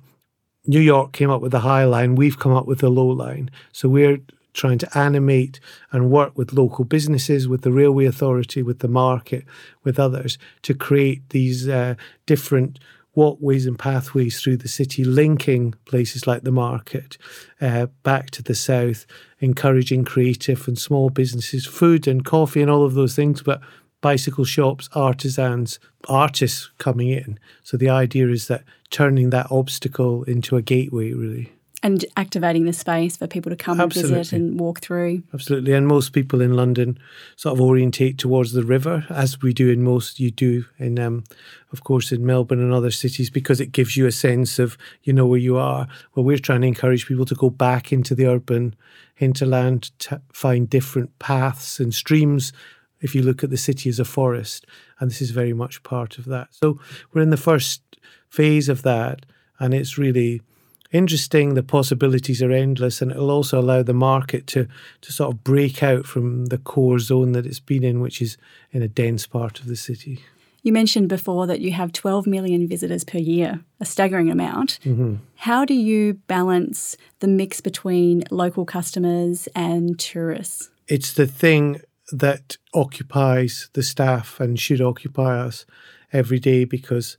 New 0.67 0.81
York 0.81 1.13
came 1.13 1.31
up 1.31 1.41
with 1.41 1.53
the 1.53 1.61
high 1.61 1.85
line. 1.85 2.15
We've 2.15 2.39
come 2.39 2.53
up 2.53 2.67
with 2.67 2.81
the 2.81 2.91
low 2.91 3.07
line. 3.07 3.51
So 3.73 3.89
we're 3.89 4.21
trying 4.53 4.79
to 4.79 4.99
animate 4.99 5.61
and 5.93 6.11
work 6.11 6.37
with 6.37 6.53
local 6.53 6.85
businesses, 6.85 7.49
with 7.49 7.63
the 7.63 7.73
railway 7.73 8.05
authority, 8.05 8.63
with 8.63 8.81
the 8.81 8.89
market, 8.89 9.45
with 9.85 9.99
others 9.99 10.39
to 10.63 10.75
create 10.75 11.29
these 11.31 11.69
uh, 11.69 11.95
different 12.27 12.79
walkways 13.15 13.67
and 13.67 13.79
pathways 13.79 14.41
through 14.41 14.57
the 14.57 14.69
city, 14.69 15.05
linking 15.05 15.75
places 15.85 16.27
like 16.27 16.43
the 16.43 16.53
market 16.53 17.19
uh, 17.61 17.87
back 18.03 18.31
to 18.31 18.43
the 18.43 18.55
south, 18.55 19.07
encouraging 19.41 20.05
creative 20.05 20.67
and 20.69 20.79
small 20.79 21.11
businesses, 21.11 21.67
food 21.67 22.07
and 22.07 22.25
coffee 22.25 22.63
and 22.63 22.71
all 22.71 22.85
of 22.85 22.95
those 22.95 23.17
things, 23.17 23.43
but 23.43 23.61
bicycle 24.01 24.45
shops, 24.45 24.89
artisans, 24.95 25.79
artists 26.09 26.71
coming 26.79 27.09
in. 27.09 27.39
So 27.63 27.77
the 27.77 27.91
idea 27.91 28.29
is 28.29 28.49
that 28.49 28.65
turning 28.91 29.31
that 29.31 29.51
obstacle 29.51 30.25
into 30.25 30.57
a 30.57 30.63
gateway, 30.63 31.13
really 31.13 31.53
and 31.83 32.05
activating 32.17 32.67
the 32.67 32.73
space 32.73 33.17
for 33.17 33.27
people 33.27 33.49
to 33.49 33.57
come 33.57 33.81
Absolutely. 33.81 34.11
and 34.11 34.21
visit 34.21 34.37
and 34.37 34.61
walk 34.61 34.81
through. 34.81 35.23
Absolutely, 35.33 35.73
and 35.73 35.87
most 35.87 36.13
people 36.13 36.41
in 36.41 36.55
London 36.55 36.99
sort 37.37 37.55
of 37.55 37.61
orientate 37.61 38.19
towards 38.19 38.53
the 38.53 38.63
river, 38.63 39.07
as 39.09 39.41
we 39.41 39.55
do 39.55 39.71
in 39.71 39.83
most. 39.83 40.21
You 40.21 40.31
do 40.31 40.67
in, 40.79 40.99
um, 40.99 41.25
of 41.73 41.83
course, 41.83 42.13
in 42.13 42.25
Melbourne 42.25 42.61
and 42.61 42.73
other 42.73 42.91
cities, 42.91 43.31
because 43.31 43.61
it 43.61 43.73
gives 43.73 43.97
you 43.97 44.07
a 44.07 44.13
sense 44.13 44.59
of 44.59 44.77
you 45.05 45.13
know 45.13 45.27
where 45.27 45.39
you 45.39 45.57
are. 45.57 45.89
Well, 46.15 46.25
we're 46.25 46.39
trying 46.39 46.61
to 46.63 46.67
encourage 46.67 47.07
people 47.07 47.25
to 47.27 47.35
go 47.35 47.49
back 47.49 47.93
into 47.93 48.15
the 48.15 48.27
urban 48.27 48.77
hinterland, 49.15 49.91
to 50.01 50.21
find 50.33 50.69
different 50.69 51.19
paths 51.19 51.81
and 51.81 51.95
streams. 51.95 52.53
If 53.01 53.15
you 53.15 53.23
look 53.23 53.43
at 53.43 53.49
the 53.49 53.57
city 53.57 53.89
as 53.89 53.99
a 53.99 54.05
forest, 54.05 54.67
and 54.99 55.11
this 55.11 55.23
is 55.23 55.31
very 55.31 55.55
much 55.55 55.83
part 55.83 56.19
of 56.19 56.27
that. 56.27 56.49
So 56.51 56.79
we're 57.13 57.23
in 57.23 57.31
the 57.31 57.39
first 57.39 57.81
phase 58.29 58.69
of 58.69 58.83
that, 58.83 59.25
and 59.59 59.73
it's 59.73 59.97
really 59.97 60.43
interesting. 60.93 61.55
The 61.55 61.63
possibilities 61.63 62.43
are 62.43 62.53
endless, 62.53 63.03
and 63.03 63.11
it'll 63.11 63.31
also 63.31 63.61
allow 63.61 63.83
the 63.83 63.95
market 63.95 64.47
to 64.49 64.67
to 65.01 65.13
sort 65.13 65.35
of 65.35 65.45
break 65.45 65.83
out 65.83 66.07
from 66.07 66.47
the 66.47 66.59
core 66.59 66.99
zone 66.99 67.33
that 67.33 67.47
it's 67.47 67.61
been 67.61 67.85
in, 67.85 68.01
which 68.01 68.21
is 68.21 68.37
in 68.73 68.83
a 68.83 68.89
dense 68.89 69.27
part 69.27 69.61
of 69.61 69.67
the 69.67 69.77
city. 69.77 70.25
You 70.63 70.73
mentioned 70.73 71.09
before 71.09 71.47
that 71.47 71.61
you 71.61 71.73
have 71.73 71.93
12 71.93 72.27
million 72.27 72.69
visitors 72.69 73.03
per 73.03 73.19
year, 73.19 73.61
a 73.81 73.87
staggering 73.87 74.31
amount. 74.31 74.79
Mm-hmm. 74.85 75.17
How 75.37 75.65
do 75.65 75.73
you 75.73 76.15
balance 76.27 76.99
the 77.21 77.29
mix 77.29 77.63
between 77.63 78.25
local 78.31 78.67
customers 78.67 79.49
and 79.55 79.99
tourists? 79.99 80.71
It's 80.87 81.15
the 81.15 81.27
thing 81.27 81.81
that 82.13 82.59
occupies 82.75 83.71
the 83.73 83.83
staff 83.83 84.39
and 84.39 84.59
should 84.59 84.81
occupy 84.81 85.39
us 85.39 85.65
every 86.13 86.39
day 86.39 86.65
because 86.65 87.17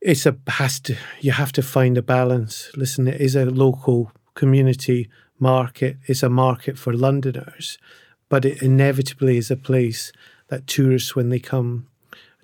it's 0.00 0.26
a 0.26 0.36
has 0.46 0.80
to 0.80 0.96
you 1.20 1.32
have 1.32 1.52
to 1.52 1.62
find 1.62 1.98
a 1.98 2.02
balance. 2.02 2.70
Listen, 2.76 3.08
it 3.08 3.20
is 3.20 3.34
a 3.34 3.46
local 3.46 4.12
community 4.34 5.08
market. 5.38 5.96
It's 6.06 6.22
a 6.22 6.28
market 6.28 6.78
for 6.78 6.92
Londoners, 6.92 7.78
but 8.28 8.44
it 8.44 8.62
inevitably 8.62 9.36
is 9.36 9.50
a 9.50 9.56
place 9.56 10.12
that 10.48 10.66
tourists, 10.66 11.16
when 11.16 11.28
they 11.28 11.38
come 11.38 11.88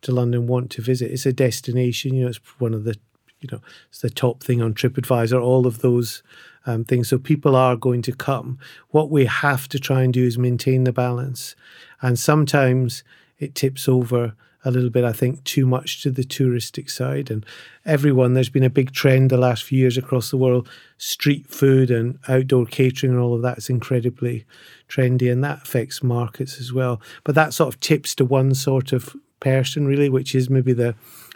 to 0.03 0.13
London, 0.13 0.47
want 0.47 0.71
to 0.73 0.83
visit. 0.83 1.13
It's 1.13 1.27
a 1.27 1.33
destination. 1.33 2.15
You 2.15 2.25
know, 2.25 2.29
it's 2.29 2.41
one 2.59 2.75
of 2.75 2.85
the 2.85 2.97
you 3.41 3.49
know 3.51 3.61
it's 3.89 4.01
the 4.01 4.11
top 4.11 4.43
thing 4.43 4.61
on 4.63 4.75
TripAdvisor. 4.75 5.41
All 5.41 5.67
of 5.67 5.81
those 5.81 6.23
um, 6.67 6.85
things. 6.85 7.09
So 7.09 7.19
people 7.19 7.57
are 7.57 7.77
going 7.77 8.03
to 8.03 8.13
come. 8.13 8.59
What 8.91 9.11
we 9.11 9.27
have 9.27 9.69
to 9.69 9.79
try 9.79 10.03
and 10.03 10.13
do 10.13 10.25
is 10.25 10.39
maintain 10.39 10.85
the 10.85 10.93
balance, 10.93 11.55
and 12.01 12.19
sometimes 12.19 13.05
it 13.39 13.55
tips 13.55 13.89
over 13.89 14.35
a 14.65 14.71
little 14.71 14.91
bit, 14.91 15.05
I 15.05 15.13
think, 15.13 15.43
too 15.45 15.67
much 15.67 16.03
to 16.03 16.11
the 16.11 16.23
touristic 16.23 16.91
side. 16.91 17.31
And 17.31 17.45
everyone, 17.85 18.35
there's 18.35 18.49
been 18.49 18.63
a 18.63 18.71
big 18.71 18.93
trend 18.93 19.31
the 19.31 19.37
last 19.37 19.65
few 19.65 19.79
years 19.79 19.99
across 19.99 20.31
the 20.31 20.37
world. 20.37 20.69
Street 20.99 21.49
food 21.49 21.91
and 21.91 22.19
outdoor 22.29 22.67
catering 22.67 23.13
and 23.13 23.21
all 23.21 23.35
of 23.35 23.43
that 23.43 23.59
is 23.59 23.69
incredibly 23.69 24.45
trendy, 24.89 25.31
and 25.31 25.43
that 25.43 25.63
affects 25.63 26.03
markets 26.03 26.61
as 26.61 26.73
well. 26.73 27.01
But 27.25 27.35
that 27.35 27.55
sort 27.55 27.75
of 27.75 27.81
tips 27.81 28.15
to 28.17 28.25
one 28.25 28.55
sort 28.55 28.93
of 28.93 29.17
person, 29.41 29.87
really, 29.87 30.09
which 30.09 30.35
is 30.35 30.49
maybe 30.49 30.73
the 30.73 30.95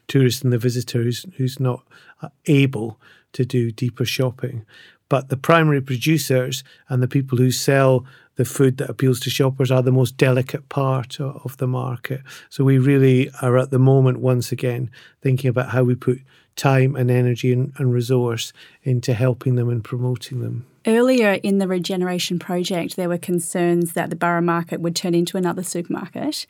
tourist 0.08 0.44
and 0.44 0.52
the 0.52 0.58
visitor 0.58 1.02
who's, 1.02 1.26
who's 1.36 1.58
not 1.58 1.82
uh, 2.22 2.28
able 2.46 3.00
to 3.32 3.44
do 3.44 3.70
deeper 3.70 4.04
shopping. 4.04 4.64
But 5.08 5.28
the 5.28 5.36
primary 5.36 5.80
producers 5.80 6.64
and 6.88 7.02
the 7.02 7.08
people 7.08 7.38
who 7.38 7.50
sell 7.50 8.04
the 8.36 8.44
food 8.44 8.76
that 8.76 8.88
appeals 8.88 9.18
to 9.20 9.30
shoppers 9.30 9.70
are 9.70 9.82
the 9.82 9.92
most 9.92 10.16
delicate 10.16 10.68
part 10.68 11.20
of 11.20 11.56
the 11.56 11.66
market. 11.66 12.22
So 12.48 12.64
we 12.64 12.78
really 12.78 13.30
are 13.42 13.58
at 13.58 13.70
the 13.70 13.78
moment, 13.78 14.20
once 14.20 14.52
again, 14.52 14.90
thinking 15.22 15.48
about 15.48 15.70
how 15.70 15.82
we 15.82 15.94
put 15.94 16.20
time 16.54 16.96
and 16.96 17.10
energy 17.10 17.52
and, 17.52 17.72
and 17.76 17.92
resource 17.92 18.52
into 18.82 19.14
helping 19.14 19.56
them 19.56 19.68
and 19.68 19.82
promoting 19.82 20.40
them. 20.40 20.66
Earlier 20.86 21.32
in 21.42 21.58
the 21.58 21.68
regeneration 21.68 22.38
project, 22.38 22.96
there 22.96 23.08
were 23.08 23.18
concerns 23.18 23.94
that 23.94 24.08
the 24.10 24.16
borough 24.16 24.40
market 24.40 24.80
would 24.80 24.94
turn 24.94 25.14
into 25.14 25.36
another 25.36 25.62
supermarket. 25.62 26.46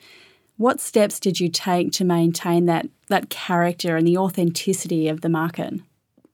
What 0.57 0.79
steps 0.79 1.19
did 1.19 1.39
you 1.39 1.49
take 1.49 1.91
to 1.93 2.05
maintain 2.05 2.65
that, 2.65 2.87
that 3.07 3.29
character 3.29 3.95
and 3.95 4.07
the 4.07 4.17
authenticity 4.17 5.07
of 5.07 5.21
the 5.21 5.29
market? 5.29 5.73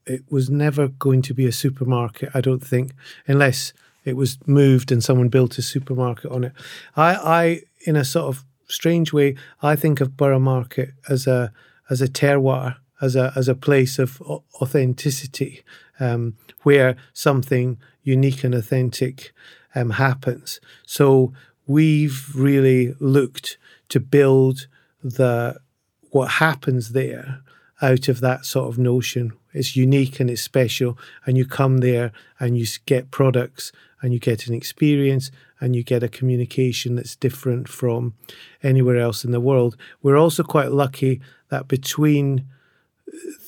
It 0.06 0.24
was 0.30 0.50
never 0.50 0.90
going 0.90 1.22
to 1.24 1.34
be 1.34 1.46
a 1.46 1.52
supermarket, 1.52 2.30
I 2.34 2.42
don't 2.42 2.66
think, 2.66 2.92
unless 3.26 3.74
it 4.06 4.16
was 4.16 4.38
moved 4.46 4.92
and 4.92 5.04
someone 5.04 5.30
built 5.30 5.58
a 5.58 5.62
supermarket 5.62 6.32
on 6.32 6.44
it. 6.44 6.54
I, 6.96 7.16
I 7.16 7.62
in 7.86 7.96
a 7.96 8.06
sort 8.06 8.26
of 8.26 8.44
strange 8.68 9.14
way, 9.14 9.36
I 9.62 9.76
think 9.76 10.02
of 10.02 10.18
Borough 10.18 10.40
Market 10.40 10.92
as 11.10 11.28
a 11.28 11.52
as 11.90 12.02
a 12.02 12.08
terroir, 12.08 12.78
as 13.02 13.16
a 13.16 13.32
as 13.36 13.48
a 13.48 13.56
place 13.56 14.00
of 14.00 14.22
authenticity, 14.62 15.64
um, 16.00 16.36
where 16.64 16.96
something 17.14 17.78
unique 18.04 18.44
and 18.44 18.56
authentic 18.56 19.34
um, 19.76 19.92
happens. 19.92 20.60
So 20.86 21.34
we've 21.66 22.36
really 22.36 22.96
looked 23.00 23.58
to 23.90 24.00
build 24.00 24.68
the 25.04 25.60
what 26.12 26.32
happens 26.32 26.90
there 26.90 27.42
out 27.84 28.08
of 28.08 28.22
that 28.22 28.46
sort 28.46 28.70
of 28.70 28.80
notion. 28.80 29.34
It's 29.52 29.76
unique 29.76 30.20
and 30.20 30.30
it's 30.30 30.42
special, 30.42 30.98
and 31.26 31.38
you 31.38 31.46
come 31.46 31.78
there 31.80 32.12
and 32.40 32.58
you 32.58 32.66
get 32.86 33.12
products 33.12 33.72
and 34.02 34.14
you 34.14 34.20
get 34.20 34.48
an 34.48 34.54
experience 34.54 35.30
and 35.60 35.76
you 35.76 35.84
get 35.84 36.02
a 36.02 36.10
communication 36.10 36.96
that's 36.96 37.16
different 37.16 37.68
from 37.68 38.14
anywhere 38.64 38.98
else 38.98 39.24
in 39.24 39.32
the 39.32 39.40
world. 39.40 39.78
We're 40.02 40.18
also 40.18 40.44
quite 40.44 40.72
lucky 40.72 41.22
that 41.50 41.68
between 41.68 42.46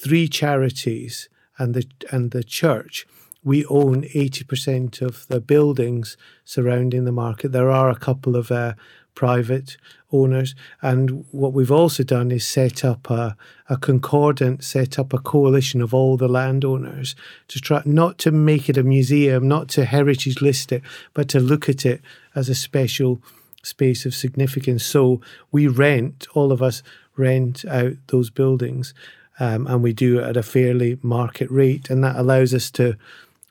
three 0.04 0.28
charities 0.28 1.30
and 1.58 1.74
the 1.74 1.86
and 2.12 2.32
the 2.32 2.44
church, 2.44 3.08
we 3.44 3.66
own 3.68 4.04
80% 4.04 5.02
of 5.02 5.28
the 5.28 5.40
buildings 5.40 6.18
surrounding 6.44 7.06
the 7.06 7.12
market. 7.12 7.52
There 7.52 7.72
are 7.72 7.90
a 7.90 7.96
couple 7.96 8.36
of 8.36 8.52
uh, 8.52 8.74
private 9.16 9.78
owners. 10.12 10.54
And 10.82 11.26
what 11.32 11.54
we've 11.54 11.72
also 11.72 12.04
done 12.04 12.32
is 12.32 12.46
set 12.46 12.86
up 12.86 13.10
a, 13.10 13.36
a 13.70 13.78
concordat, 13.78 14.64
set 14.64 15.00
up 15.00 15.14
a 15.14 15.18
coalition 15.18 15.82
of 15.82 15.94
all 15.94 16.18
the 16.18 16.28
landowners 16.28 17.16
to 17.48 17.60
try 17.60 17.82
not 17.86 18.18
to 18.20 18.32
make 18.32 18.70
it 18.70 18.78
a 18.78 18.84
museum, 18.84 19.48
not 19.48 19.70
to 19.70 19.86
heritage 19.86 20.42
list 20.42 20.72
it, 20.72 20.84
but 21.14 21.28
to 21.30 21.40
look 21.40 21.68
at 21.68 21.86
it 21.86 22.02
as 22.36 22.50
a 22.50 22.56
special 22.56 23.22
space 23.64 24.06
of 24.06 24.14
significance. 24.14 24.84
So 24.86 25.22
we 25.52 25.68
rent, 25.68 26.28
all 26.34 26.52
of 26.52 26.62
us 26.62 26.84
rent 27.18 27.66
out 27.66 27.94
those 28.08 28.30
buildings. 28.30 28.94
Um, 29.38 29.68
and 29.68 29.84
we 29.84 29.92
do 29.92 30.20
it 30.20 30.24
at 30.24 30.38
a 30.38 30.44
fairly 30.44 30.98
market 31.02 31.52
rate, 31.52 31.90
and 31.90 32.02
that 32.06 32.16
allows 32.16 32.54
us 32.54 32.72
to 32.72 32.96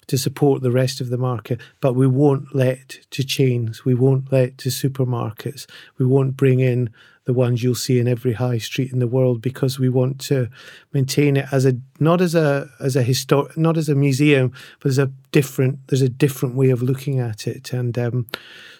to 0.06 0.18
support 0.18 0.62
the 0.62 0.70
rest 0.70 1.00
of 1.00 1.08
the 1.08 1.18
market, 1.18 1.60
but 1.80 1.94
we 1.94 2.06
won't 2.06 2.54
let 2.54 2.98
to 3.10 3.24
chains, 3.24 3.84
we 3.84 3.94
won't 3.94 4.32
let 4.32 4.58
to 4.58 4.68
supermarkets, 4.68 5.66
we 5.98 6.06
won't 6.06 6.36
bring 6.36 6.60
in 6.60 6.90
the 7.24 7.32
ones 7.32 7.62
you'll 7.62 7.74
see 7.74 7.98
in 7.98 8.06
every 8.06 8.34
high 8.34 8.58
street 8.58 8.92
in 8.92 8.98
the 8.98 9.06
world 9.06 9.40
because 9.40 9.78
we 9.78 9.88
want 9.88 10.20
to 10.20 10.48
maintain 10.92 11.36
it 11.36 11.46
as 11.50 11.64
a 11.64 11.74
not 11.98 12.20
as 12.20 12.34
a 12.34 12.68
as 12.80 12.96
a 12.96 13.04
histor- 13.04 13.56
not 13.56 13.76
as 13.76 13.88
a 13.88 13.94
museum, 13.94 14.52
but 14.80 14.90
as 14.90 14.98
a 14.98 15.10
different 15.32 15.78
there's 15.88 16.02
a 16.02 16.08
different 16.08 16.54
way 16.54 16.70
of 16.70 16.82
looking 16.82 17.18
at 17.18 17.46
it, 17.46 17.72
and 17.72 17.98
um, 17.98 18.26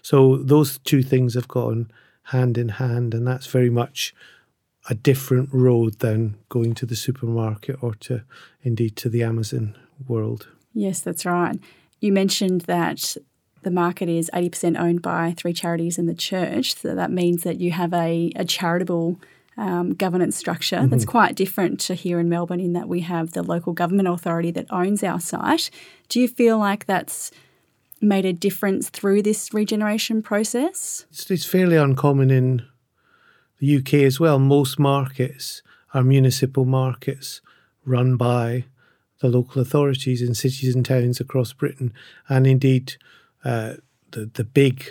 so 0.03 0.37
those 0.37 0.79
two 0.79 1.03
things 1.03 1.35
have 1.35 1.49
gone 1.49 1.91
hand 2.25 2.59
in 2.59 2.69
hand, 2.69 3.15
and 3.15 3.27
that's 3.27 3.47
very 3.47 3.71
much 3.71 4.15
a 4.91 4.95
different 4.95 5.49
road 5.53 5.99
than 6.01 6.37
going 6.51 6.75
to 6.75 6.87
the 6.87 6.97
supermarket 6.97 7.83
or 7.83 7.95
to 7.95 8.23
indeed 8.63 8.97
to 8.97 9.09
the 9.09 9.23
Amazon 9.23 9.77
world. 10.07 10.49
Yes, 10.75 11.01
that's 11.01 11.25
right. 11.25 11.59
You 12.01 12.13
mentioned 12.13 12.63
that 12.63 13.17
the 13.63 13.71
market 13.71 14.09
is 14.09 14.31
80% 14.35 14.79
owned 14.79 15.03
by 15.03 15.35
three 15.37 15.53
charities 15.53 15.99
and 15.99 16.09
the 16.09 16.15
church. 16.15 16.75
So 16.75 16.95
that 16.95 17.11
means 17.11 17.43
that 17.45 17.61
you 17.61 17.71
have 17.71 17.95
a, 17.95 18.31
a 18.37 18.45
charitable 18.45 19.19
um, 19.57 19.95
governance 19.95 20.37
structure 20.37 20.77
mm-hmm. 20.77 20.89
that's 20.89 21.05
quite 21.05 21.35
different 21.35 21.81
to 21.81 21.95
here 21.95 22.19
in 22.21 22.29
Melbourne, 22.29 22.61
in 22.61 22.73
that 22.75 22.89
we 22.89 23.01
have 23.01 23.33
the 23.33 23.43
local 23.43 23.73
government 23.73 24.09
authority 24.09 24.51
that 24.51 24.67
owns 24.71 25.03
our 25.03 25.21
site. 25.21 25.71
Do 26.09 26.21
you 26.21 26.29
feel 26.29 26.59
like 26.59 26.87
that's 26.87 27.31
made 28.01 28.27
a 28.27 28.33
difference 28.33 28.91
through 28.91 29.23
this 29.23 29.55
regeneration 29.55 30.23
process? 30.23 31.07
It's, 31.11 31.31
it's 31.31 31.47
fairly 31.47 31.77
uncommon 31.77 32.31
in 32.31 32.67
the 33.59 33.77
UK 33.77 33.95
as 33.95 34.21
well. 34.21 34.39
Most 34.39 34.79
markets 34.79 35.63
are 35.95 36.03
municipal 36.03 36.65
markets 36.65 37.41
run 37.87 38.17
by 38.17 38.65
the 39.25 39.39
local 39.39 39.63
authorities 39.63 40.21
in 40.21 40.35
cities 40.35 40.75
and 40.75 40.85
towns 40.85 41.19
across 41.19 41.55
Britain, 41.55 41.95
and 42.29 42.47
indeed 42.47 42.97
uh, 43.43 43.75
the 44.11 44.31
the 44.35 44.45
big 44.45 44.91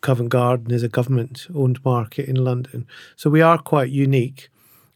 Covent 0.00 0.30
Garden 0.30 0.72
is 0.72 0.82
a 0.82 0.88
government-owned 0.88 1.84
market 1.84 2.26
in 2.26 2.42
London. 2.42 2.86
So 3.16 3.28
we 3.28 3.42
are 3.42 3.58
quite 3.58 3.90
unique, 3.90 4.48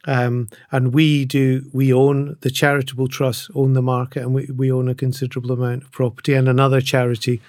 um, 0.05 0.49
and 0.71 0.95
we 0.95 1.25
do 1.25 1.69
we 1.73 1.93
own 1.93 2.37
the 2.41 2.49
charitable 2.49 3.07
trust 3.07 3.51
own 3.53 3.73
the 3.73 3.83
market, 3.83 4.23
and 4.23 4.33
we 4.33 4.47
we 4.47 4.71
own 4.71 4.89
a 4.89 4.95
considerable 4.95 5.51
amount 5.51 5.83
of 5.83 5.91
property, 5.91 6.33
and 6.33 6.49
another 6.49 6.81
charity 6.81 7.41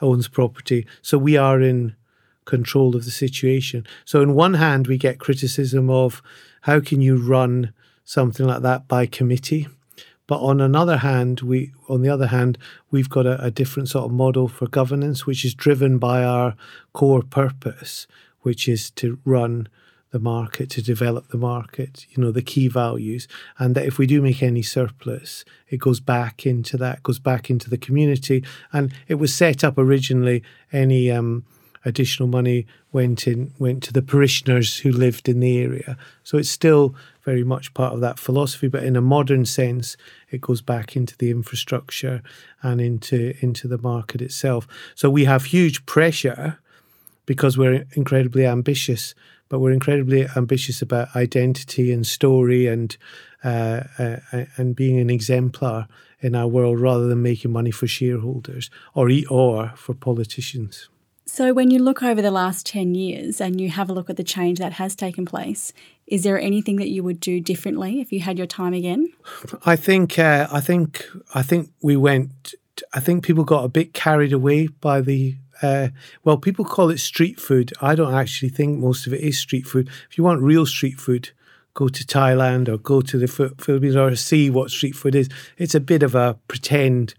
owns 0.00 0.28
property. 0.28 0.86
So 1.02 1.18
we 1.18 1.36
are 1.36 1.60
in 1.60 1.96
control 2.44 2.94
of 2.94 3.04
the 3.04 3.10
situation. 3.10 3.84
So 4.04 4.22
on 4.22 4.34
one 4.34 4.54
hand, 4.54 4.86
we 4.86 4.98
get 4.98 5.18
criticism 5.18 5.90
of 5.90 6.22
how 6.62 6.78
can 6.78 7.00
you 7.00 7.16
run 7.16 7.72
something 8.04 8.46
like 8.46 8.62
that 8.62 8.86
by 8.86 9.06
committee 9.06 9.66
but 10.30 10.42
on 10.42 10.60
another 10.60 10.98
hand, 10.98 11.40
we 11.40 11.72
on 11.88 12.02
the 12.02 12.08
other 12.08 12.28
hand, 12.28 12.56
we've 12.92 13.10
got 13.10 13.26
a, 13.26 13.42
a 13.42 13.50
different 13.50 13.88
sort 13.88 14.04
of 14.04 14.12
model 14.12 14.46
for 14.46 14.68
governance, 14.68 15.26
which 15.26 15.44
is 15.44 15.54
driven 15.54 15.98
by 15.98 16.22
our 16.22 16.54
core 16.92 17.24
purpose, 17.24 18.06
which 18.42 18.68
is 18.68 18.92
to 18.92 19.18
run 19.24 19.68
the 20.12 20.20
market, 20.20 20.70
to 20.70 20.82
develop 20.82 21.26
the 21.30 21.36
market, 21.36 22.06
you 22.10 22.22
know, 22.22 22.30
the 22.30 22.42
key 22.42 22.68
values. 22.68 23.26
And 23.58 23.74
that 23.74 23.86
if 23.86 23.98
we 23.98 24.06
do 24.06 24.22
make 24.22 24.40
any 24.40 24.62
surplus, 24.62 25.44
it 25.68 25.78
goes 25.78 25.98
back 25.98 26.46
into 26.46 26.76
that, 26.76 27.02
goes 27.02 27.18
back 27.18 27.50
into 27.50 27.68
the 27.68 27.76
community. 27.76 28.44
And 28.72 28.94
it 29.08 29.16
was 29.16 29.34
set 29.34 29.64
up 29.64 29.78
originally, 29.78 30.44
any 30.72 31.10
um, 31.10 31.44
additional 31.84 32.28
money 32.28 32.66
went 32.92 33.26
in 33.26 33.52
went 33.58 33.82
to 33.82 33.92
the 33.92 34.02
parishioners 34.02 34.78
who 34.78 34.90
lived 34.90 35.28
in 35.28 35.40
the 35.40 35.58
area. 35.58 35.96
So 36.24 36.38
it's 36.38 36.50
still 36.50 36.94
very 37.22 37.44
much 37.44 37.72
part 37.74 37.94
of 37.94 38.00
that 38.00 38.18
philosophy, 38.18 38.68
but 38.68 38.82
in 38.82 38.96
a 38.96 39.00
modern 39.00 39.46
sense, 39.46 39.96
it 40.30 40.40
goes 40.40 40.60
back 40.60 40.96
into 40.96 41.16
the 41.16 41.30
infrastructure 41.30 42.22
and 42.62 42.80
into 42.80 43.34
into 43.40 43.68
the 43.68 43.78
market 43.78 44.20
itself. 44.20 44.66
So 44.94 45.08
we 45.08 45.24
have 45.24 45.44
huge 45.44 45.86
pressure 45.86 46.58
because 47.26 47.56
we're 47.56 47.86
incredibly 47.92 48.46
ambitious, 48.46 49.14
but 49.48 49.60
we're 49.60 49.72
incredibly 49.72 50.26
ambitious 50.36 50.82
about 50.82 51.14
identity 51.14 51.92
and 51.92 52.06
story 52.06 52.66
and 52.66 52.96
uh, 53.42 53.84
uh, 53.98 54.16
and 54.56 54.76
being 54.76 54.98
an 54.98 55.08
exemplar 55.08 55.86
in 56.20 56.34
our 56.34 56.46
world 56.46 56.78
rather 56.78 57.06
than 57.06 57.22
making 57.22 57.52
money 57.52 57.70
for 57.70 57.86
shareholders 57.86 58.70
or 58.94 59.10
or 59.30 59.72
for 59.76 59.94
politicians. 59.94 60.90
So, 61.32 61.52
when 61.52 61.70
you 61.70 61.78
look 61.78 62.02
over 62.02 62.20
the 62.20 62.32
last 62.32 62.66
10 62.66 62.96
years 62.96 63.40
and 63.40 63.60
you 63.60 63.70
have 63.70 63.88
a 63.88 63.92
look 63.92 64.10
at 64.10 64.16
the 64.16 64.24
change 64.24 64.58
that 64.58 64.72
has 64.72 64.96
taken 64.96 65.24
place, 65.24 65.72
is 66.08 66.24
there 66.24 66.40
anything 66.40 66.74
that 66.78 66.88
you 66.88 67.04
would 67.04 67.20
do 67.20 67.38
differently 67.38 68.00
if 68.00 68.10
you 68.10 68.18
had 68.18 68.36
your 68.36 68.48
time 68.48 68.74
again? 68.74 69.12
I 69.64 69.76
think, 69.76 70.18
uh, 70.18 70.48
I 70.50 70.60
think, 70.60 71.06
I 71.32 71.42
think 71.42 71.70
we 71.82 71.96
went, 71.96 72.56
I 72.92 72.98
think 72.98 73.22
people 73.22 73.44
got 73.44 73.64
a 73.64 73.68
bit 73.68 73.94
carried 73.94 74.32
away 74.32 74.66
by 74.66 75.02
the, 75.02 75.36
uh, 75.62 75.90
well, 76.24 76.36
people 76.36 76.64
call 76.64 76.90
it 76.90 76.98
street 76.98 77.38
food. 77.38 77.72
I 77.80 77.94
don't 77.94 78.12
actually 78.12 78.48
think 78.48 78.80
most 78.80 79.06
of 79.06 79.14
it 79.14 79.20
is 79.20 79.38
street 79.38 79.68
food. 79.68 79.88
If 80.10 80.18
you 80.18 80.24
want 80.24 80.42
real 80.42 80.66
street 80.66 80.98
food, 80.98 81.30
go 81.74 81.86
to 81.86 82.04
Thailand 82.04 82.68
or 82.68 82.76
go 82.76 83.02
to 83.02 83.18
the 83.18 83.28
Philippines 83.28 83.94
or 83.94 84.16
see 84.16 84.50
what 84.50 84.72
street 84.72 84.96
food 84.96 85.14
is. 85.14 85.28
It's 85.58 85.76
a 85.76 85.80
bit 85.80 86.02
of 86.02 86.16
a 86.16 86.36
pretend, 86.48 87.14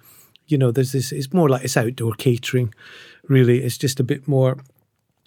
you 0.48 0.58
know, 0.58 0.70
there's 0.70 0.92
this, 0.92 1.14
it's 1.14 1.32
more 1.32 1.48
like 1.48 1.64
it's 1.64 1.78
outdoor 1.78 2.12
catering 2.16 2.74
really. 3.32 3.64
It's 3.64 3.78
just 3.78 4.00
a 4.00 4.04
bit 4.04 4.28
more 4.28 4.58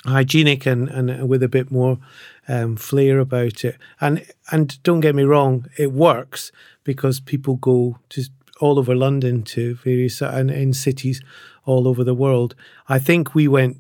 hygienic 0.05 0.67
and, 0.67 0.89
and 0.89 1.29
with 1.29 1.43
a 1.43 1.49
bit 1.49 1.71
more 1.71 1.99
um, 2.47 2.77
flair 2.77 3.19
about 3.19 3.65
it. 3.65 3.77
And 4.01 4.25
and 4.51 4.83
don't 4.83 5.01
get 5.01 5.15
me 5.15 5.23
wrong, 5.25 5.67
it 5.79 5.93
works 5.93 6.53
because 6.85 7.21
people 7.21 7.57
go 7.57 7.99
to 8.11 8.25
all 8.61 8.79
over 8.79 8.95
London 8.95 9.43
to 9.43 9.75
various 9.77 10.21
and 10.21 10.51
in 10.51 10.73
cities 10.73 11.23
all 11.65 11.89
over 11.89 12.05
the 12.05 12.15
world. 12.15 12.55
I 12.89 12.99
think 12.99 13.35
we 13.35 13.49
went 13.49 13.79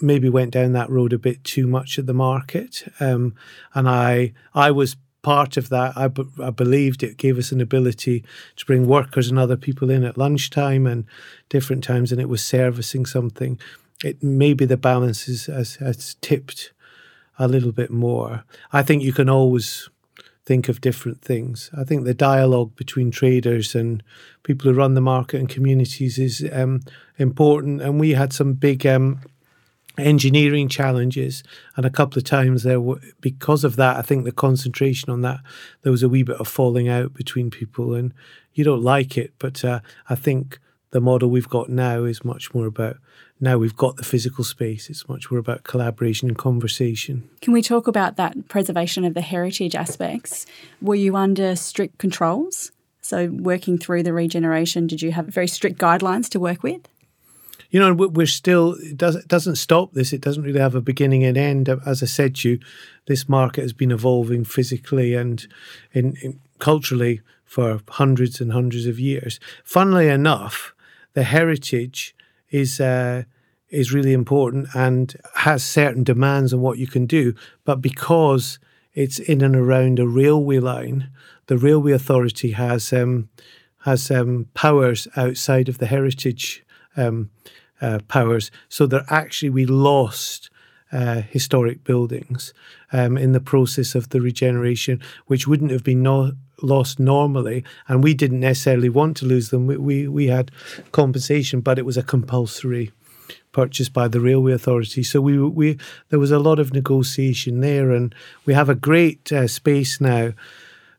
maybe 0.00 0.28
went 0.28 0.52
down 0.52 0.72
that 0.72 0.90
road 0.90 1.12
a 1.12 1.18
bit 1.18 1.42
too 1.42 1.66
much 1.66 1.98
at 1.98 2.06
the 2.06 2.14
market, 2.14 2.84
um, 3.00 3.34
and 3.74 3.88
I 3.88 4.32
I 4.54 4.70
was 4.70 4.96
part 5.26 5.56
of 5.56 5.70
that. 5.70 5.96
I, 5.96 6.06
b- 6.06 6.28
I 6.40 6.50
believed 6.50 7.02
it 7.02 7.16
gave 7.16 7.36
us 7.36 7.50
an 7.50 7.60
ability 7.60 8.22
to 8.54 8.64
bring 8.64 8.86
workers 8.86 9.28
and 9.28 9.40
other 9.40 9.56
people 9.56 9.90
in 9.90 10.04
at 10.04 10.16
lunchtime 10.16 10.86
and 10.86 11.04
different 11.48 11.82
times, 11.82 12.12
and 12.12 12.20
it 12.20 12.28
was 12.28 12.46
servicing 12.46 13.06
something. 13.06 13.58
It 14.04 14.22
maybe 14.22 14.66
the 14.66 14.76
balance 14.76 15.26
is, 15.26 15.46
has, 15.46 15.74
has 15.76 16.14
tipped 16.20 16.72
a 17.40 17.48
little 17.48 17.72
bit 17.72 17.90
more. 17.90 18.44
I 18.72 18.82
think 18.84 19.02
you 19.02 19.12
can 19.12 19.28
always 19.28 19.90
think 20.44 20.68
of 20.68 20.80
different 20.80 21.22
things. 21.22 21.70
I 21.76 21.82
think 21.82 22.04
the 22.04 22.14
dialogue 22.14 22.76
between 22.76 23.10
traders 23.10 23.74
and 23.74 24.04
people 24.44 24.70
who 24.70 24.78
run 24.78 24.94
the 24.94 25.00
market 25.00 25.40
and 25.40 25.48
communities 25.48 26.20
is 26.20 26.48
um, 26.52 26.82
important. 27.18 27.82
And 27.82 27.98
we 27.98 28.10
had 28.12 28.32
some 28.32 28.52
big 28.52 28.86
um, 28.86 29.22
engineering 29.98 30.68
challenges, 30.68 31.42
and 31.76 31.86
a 31.86 31.90
couple 31.90 32.18
of 32.18 32.24
times 32.24 32.62
there 32.62 32.80
were 32.80 33.00
because 33.20 33.64
of 33.64 33.76
that. 33.76 33.96
I 33.96 34.02
think 34.02 34.24
the 34.24 34.32
concentration 34.32 35.10
on 35.10 35.22
that 35.22 35.40
there 35.82 35.92
was 35.92 36.02
a 36.02 36.08
wee 36.08 36.22
bit 36.22 36.40
of 36.40 36.48
falling 36.48 36.88
out 36.88 37.14
between 37.14 37.50
people, 37.50 37.94
and 37.94 38.12
you 38.54 38.64
don't 38.64 38.82
like 38.82 39.16
it, 39.16 39.32
but 39.38 39.64
uh, 39.64 39.80
I 40.08 40.14
think 40.14 40.58
the 40.90 41.00
model 41.00 41.28
we've 41.28 41.48
got 41.48 41.68
now 41.68 42.04
is 42.04 42.24
much 42.24 42.54
more 42.54 42.66
about 42.66 42.96
now 43.40 43.58
we've 43.58 43.76
got 43.76 43.96
the 43.96 44.04
physical 44.04 44.44
space. 44.44 44.88
It's 44.88 45.08
much 45.08 45.30
more 45.30 45.38
about 45.38 45.64
collaboration 45.64 46.28
and 46.28 46.38
conversation. 46.38 47.28
Can 47.42 47.52
we 47.52 47.60
talk 47.60 47.86
about 47.86 48.16
that 48.16 48.48
preservation 48.48 49.04
of 49.04 49.14
the 49.14 49.20
heritage 49.20 49.74
aspects? 49.74 50.46
Were 50.80 50.94
you 50.94 51.16
under 51.16 51.54
strict 51.54 51.98
controls? 51.98 52.72
So, 53.02 53.28
working 53.28 53.78
through 53.78 54.02
the 54.02 54.12
regeneration, 54.12 54.86
did 54.86 55.00
you 55.00 55.12
have 55.12 55.26
very 55.26 55.46
strict 55.46 55.78
guidelines 55.78 56.28
to 56.30 56.40
work 56.40 56.62
with? 56.62 56.88
You 57.70 57.80
know, 57.80 57.92
we're 57.94 58.26
still, 58.26 58.74
it, 58.80 58.96
does, 58.96 59.16
it 59.16 59.28
doesn't 59.28 59.56
stop 59.56 59.92
this. 59.92 60.12
It 60.12 60.20
doesn't 60.20 60.42
really 60.42 60.60
have 60.60 60.74
a 60.74 60.80
beginning 60.80 61.24
and 61.24 61.36
end. 61.36 61.68
As 61.68 62.02
I 62.02 62.06
said 62.06 62.36
to 62.36 62.50
you, 62.50 62.58
this 63.06 63.28
market 63.28 63.62
has 63.62 63.72
been 63.72 63.90
evolving 63.90 64.44
physically 64.44 65.14
and 65.14 65.46
in, 65.92 66.16
in 66.22 66.40
culturally 66.58 67.20
for 67.44 67.80
hundreds 67.88 68.40
and 68.40 68.52
hundreds 68.52 68.86
of 68.86 68.98
years. 68.98 69.40
Funnily 69.64 70.08
enough, 70.08 70.74
the 71.14 71.22
heritage 71.22 72.14
is 72.50 72.80
uh, 72.80 73.24
is 73.70 73.92
really 73.92 74.12
important 74.12 74.68
and 74.74 75.16
has 75.34 75.64
certain 75.64 76.04
demands 76.04 76.52
on 76.52 76.60
what 76.60 76.78
you 76.78 76.86
can 76.86 77.06
do. 77.06 77.34
But 77.64 77.80
because 77.80 78.58
it's 78.94 79.18
in 79.18 79.42
and 79.42 79.56
around 79.56 79.98
a 79.98 80.06
railway 80.06 80.58
line, 80.58 81.10
the 81.46 81.58
railway 81.58 81.92
authority 81.92 82.52
has 82.52 82.92
um, 82.92 83.28
has 83.80 84.10
um, 84.10 84.48
powers 84.54 85.08
outside 85.16 85.68
of 85.68 85.78
the 85.78 85.86
heritage 85.86 86.64
um, 86.96 87.30
uh, 87.80 87.98
powers. 88.08 88.50
So 88.68 88.86
that 88.86 89.04
actually 89.08 89.50
we 89.50 89.66
lost. 89.66 90.50
Uh, 90.92 91.22
historic 91.22 91.82
buildings 91.82 92.54
um, 92.92 93.18
in 93.18 93.32
the 93.32 93.40
process 93.40 93.96
of 93.96 94.10
the 94.10 94.20
regeneration, 94.20 95.02
which 95.26 95.44
wouldn't 95.48 95.72
have 95.72 95.82
been 95.82 96.00
no- 96.00 96.30
lost 96.62 97.00
normally, 97.00 97.64
and 97.88 98.04
we 98.04 98.14
didn't 98.14 98.40
necessarily 98.40 98.88
want 98.88 99.16
to 99.16 99.26
lose 99.26 99.50
them. 99.50 99.66
We, 99.66 99.76
we, 99.76 100.08
we 100.08 100.26
had 100.28 100.50
compensation, 100.92 101.60
but 101.60 101.78
it 101.78 101.84
was 101.84 101.96
a 101.96 102.04
compulsory 102.04 102.92
purchase 103.52 103.88
by 103.88 104.06
the 104.06 104.20
railway 104.20 104.52
authority. 104.52 105.02
So 105.02 105.20
we 105.20 105.38
we 105.38 105.78
there 106.10 106.18
was 106.18 106.30
a 106.30 106.38
lot 106.38 106.58
of 106.58 106.72
negotiation 106.72 107.60
there, 107.60 107.90
and 107.90 108.14
we 108.44 108.54
have 108.54 108.68
a 108.68 108.74
great 108.74 109.32
uh, 109.32 109.48
space 109.48 110.00
now. 110.00 110.32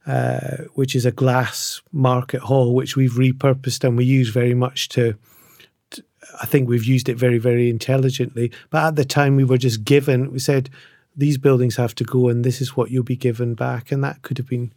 Uh, 0.05 0.63
which 0.75 0.95
is 0.95 1.05
a 1.05 1.11
glass 1.11 1.81
market 1.91 2.39
hall, 2.39 2.73
which 2.73 2.95
we've 2.95 3.15
repurposed 3.15 3.83
and 3.83 3.97
we 3.97 4.05
use 4.05 4.29
very 4.29 4.53
much 4.53 4.87
to. 4.87 5.15
I 6.41 6.45
think 6.45 6.67
we've 6.67 6.83
used 6.83 7.09
it 7.09 7.17
very, 7.17 7.37
very 7.37 7.69
intelligently. 7.69 8.51
But 8.69 8.85
at 8.85 8.95
the 8.95 9.05
time, 9.05 9.35
we 9.35 9.43
were 9.43 9.57
just 9.57 9.83
given. 9.83 10.31
We 10.31 10.39
said 10.39 10.69
these 11.15 11.37
buildings 11.37 11.75
have 11.77 11.95
to 11.95 12.03
go, 12.03 12.29
and 12.29 12.43
this 12.43 12.61
is 12.61 12.77
what 12.77 12.91
you'll 12.91 13.03
be 13.03 13.15
given 13.15 13.55
back, 13.55 13.91
and 13.91 14.03
that 14.03 14.21
could 14.21 14.37
have 14.37 14.47
been 14.47 14.71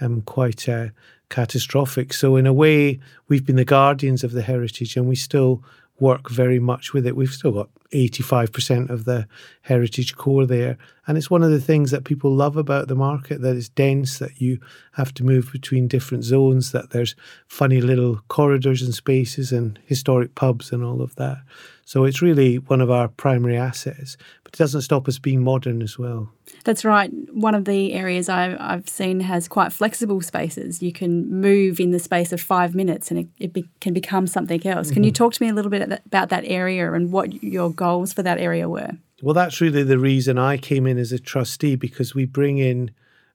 um, 0.00 0.22
quite 0.22 0.68
uh, 0.68 0.88
catastrophic. 1.28 2.12
So, 2.12 2.36
in 2.36 2.46
a 2.46 2.52
way, 2.52 3.00
we've 3.28 3.44
been 3.44 3.56
the 3.56 3.64
guardians 3.64 4.22
of 4.22 4.32
the 4.32 4.42
heritage 4.42 4.96
and 4.96 5.08
we 5.08 5.16
still 5.16 5.62
work 6.00 6.30
very 6.30 6.58
much 6.58 6.92
with 6.92 7.06
it. 7.06 7.14
We've 7.14 7.32
still 7.32 7.52
got 7.52 7.68
85% 7.92 8.90
of 8.90 9.04
the 9.04 9.26
heritage 9.62 10.16
core 10.16 10.46
there. 10.46 10.78
And 11.06 11.18
it's 11.18 11.30
one 11.30 11.42
of 11.42 11.50
the 11.50 11.60
things 11.60 11.90
that 11.90 12.04
people 12.04 12.34
love 12.34 12.56
about 12.56 12.88
the 12.88 12.94
market 12.94 13.40
that 13.42 13.56
it's 13.56 13.68
dense, 13.68 14.18
that 14.18 14.40
you 14.40 14.60
have 14.92 15.12
to 15.14 15.24
move 15.24 15.50
between 15.52 15.88
different 15.88 16.24
zones, 16.24 16.72
that 16.72 16.90
there's 16.90 17.16
funny 17.48 17.80
little 17.80 18.20
corridors 18.28 18.82
and 18.82 18.94
spaces 18.94 19.52
and 19.52 19.78
historic 19.84 20.34
pubs 20.34 20.72
and 20.72 20.84
all 20.84 21.02
of 21.02 21.16
that. 21.16 21.38
So 21.84 22.04
it's 22.04 22.22
really 22.22 22.56
one 22.56 22.80
of 22.80 22.90
our 22.90 23.08
primary 23.08 23.56
assets, 23.56 24.16
but 24.44 24.54
it 24.54 24.58
doesn't 24.58 24.82
stop 24.82 25.08
us 25.08 25.18
being 25.18 25.42
modern 25.42 25.82
as 25.82 25.98
well. 25.98 26.30
That's 26.64 26.84
right. 26.84 27.10
One 27.32 27.54
of 27.54 27.64
the 27.64 27.92
areas 27.94 28.28
I've, 28.28 28.56
I've 28.60 28.88
seen 28.88 29.20
has 29.20 29.48
quite 29.48 29.72
flexible 29.72 30.20
spaces. 30.20 30.82
You 30.82 30.92
can 30.92 31.30
move 31.40 31.80
in 31.80 31.90
the 31.90 31.98
space 31.98 32.32
of 32.32 32.40
five 32.40 32.74
minutes 32.74 33.10
and 33.10 33.20
it, 33.20 33.28
it 33.38 33.52
be, 33.52 33.68
can 33.80 33.94
become 33.94 34.26
something 34.26 34.66
else. 34.66 34.88
Mm-hmm. 34.88 34.94
Can 34.94 35.04
you 35.04 35.12
mm-hmm. 35.12 35.24
talk 35.24 35.34
to 35.34 35.42
me 35.42 35.48
a 35.48 35.54
little 35.54 35.70
bit 35.70 36.00
about 36.06 36.28
that 36.28 36.44
area 36.46 36.92
and 36.92 37.12
what 37.12 37.42
your 37.42 37.70
goals 37.70 38.12
for 38.12 38.22
that 38.22 38.38
area 38.38 38.68
were? 38.68 38.90
Well, 39.22 39.34
that's 39.34 39.60
really 39.60 39.82
the 39.82 39.98
reason 39.98 40.38
I 40.38 40.56
came 40.56 40.86
in 40.86 40.98
as 40.98 41.12
a 41.12 41.18
trustee 41.18 41.76
because 41.76 42.14
we 42.14 42.24
bring 42.24 42.58
in 42.58 42.90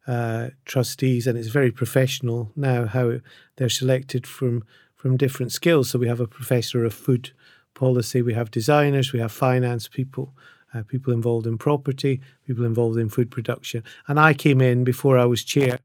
uh, 0.08 0.50
trustees 0.66 1.28
and 1.28 1.38
it's 1.38 1.48
very 1.48 1.72
professional 1.72 2.52
now 2.56 2.86
how 2.86 3.20
they're 3.56 3.70
selected 3.70 4.28
from 4.28 4.64
from 4.96 5.18
different 5.18 5.52
skills. 5.52 5.92
So 5.92 6.00
we 6.00 6.08
have 6.08 6.20
a 6.20 6.26
professor 6.28 6.84
of 6.84 6.92
food 6.92 7.32
policy. 7.76 8.24
We 8.24 8.34
have 8.34 8.50
designers, 8.50 9.14
we 9.14 9.20
have 9.20 9.32
finance 9.32 9.88
people, 9.88 10.34
uh, 10.76 10.84
people 10.84 11.14
involved 11.14 11.48
in 11.48 11.58
property, 11.58 12.22
people 12.46 12.66
involved 12.66 12.98
in 12.98 13.10
food 13.10 13.32
production. 13.32 13.84
And 14.08 14.20
I 14.20 14.34
came 14.34 14.62
in 14.62 14.84
before 14.84 15.18
I 15.18 15.26
was 15.26 15.44
chair 15.44 15.80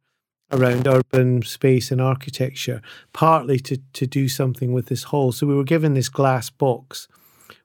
around 0.52 0.88
urban 0.88 1.42
space 1.42 1.92
and 1.92 2.00
architecture, 2.00 2.82
partly 3.12 3.60
to, 3.60 3.78
to 3.92 4.06
do 4.06 4.28
something 4.28 4.72
with 4.72 4.86
this 4.86 5.04
hall. 5.04 5.30
So 5.32 5.46
we 5.46 5.54
were 5.54 5.64
given 5.64 5.94
this 5.94 6.08
glass 6.08 6.50
box, 6.50 7.06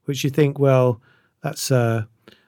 which 0.05 0.23
you 0.23 0.29
think, 0.29 0.59
well, 0.59 1.01
that's 1.41 1.71
a, 1.71 2.07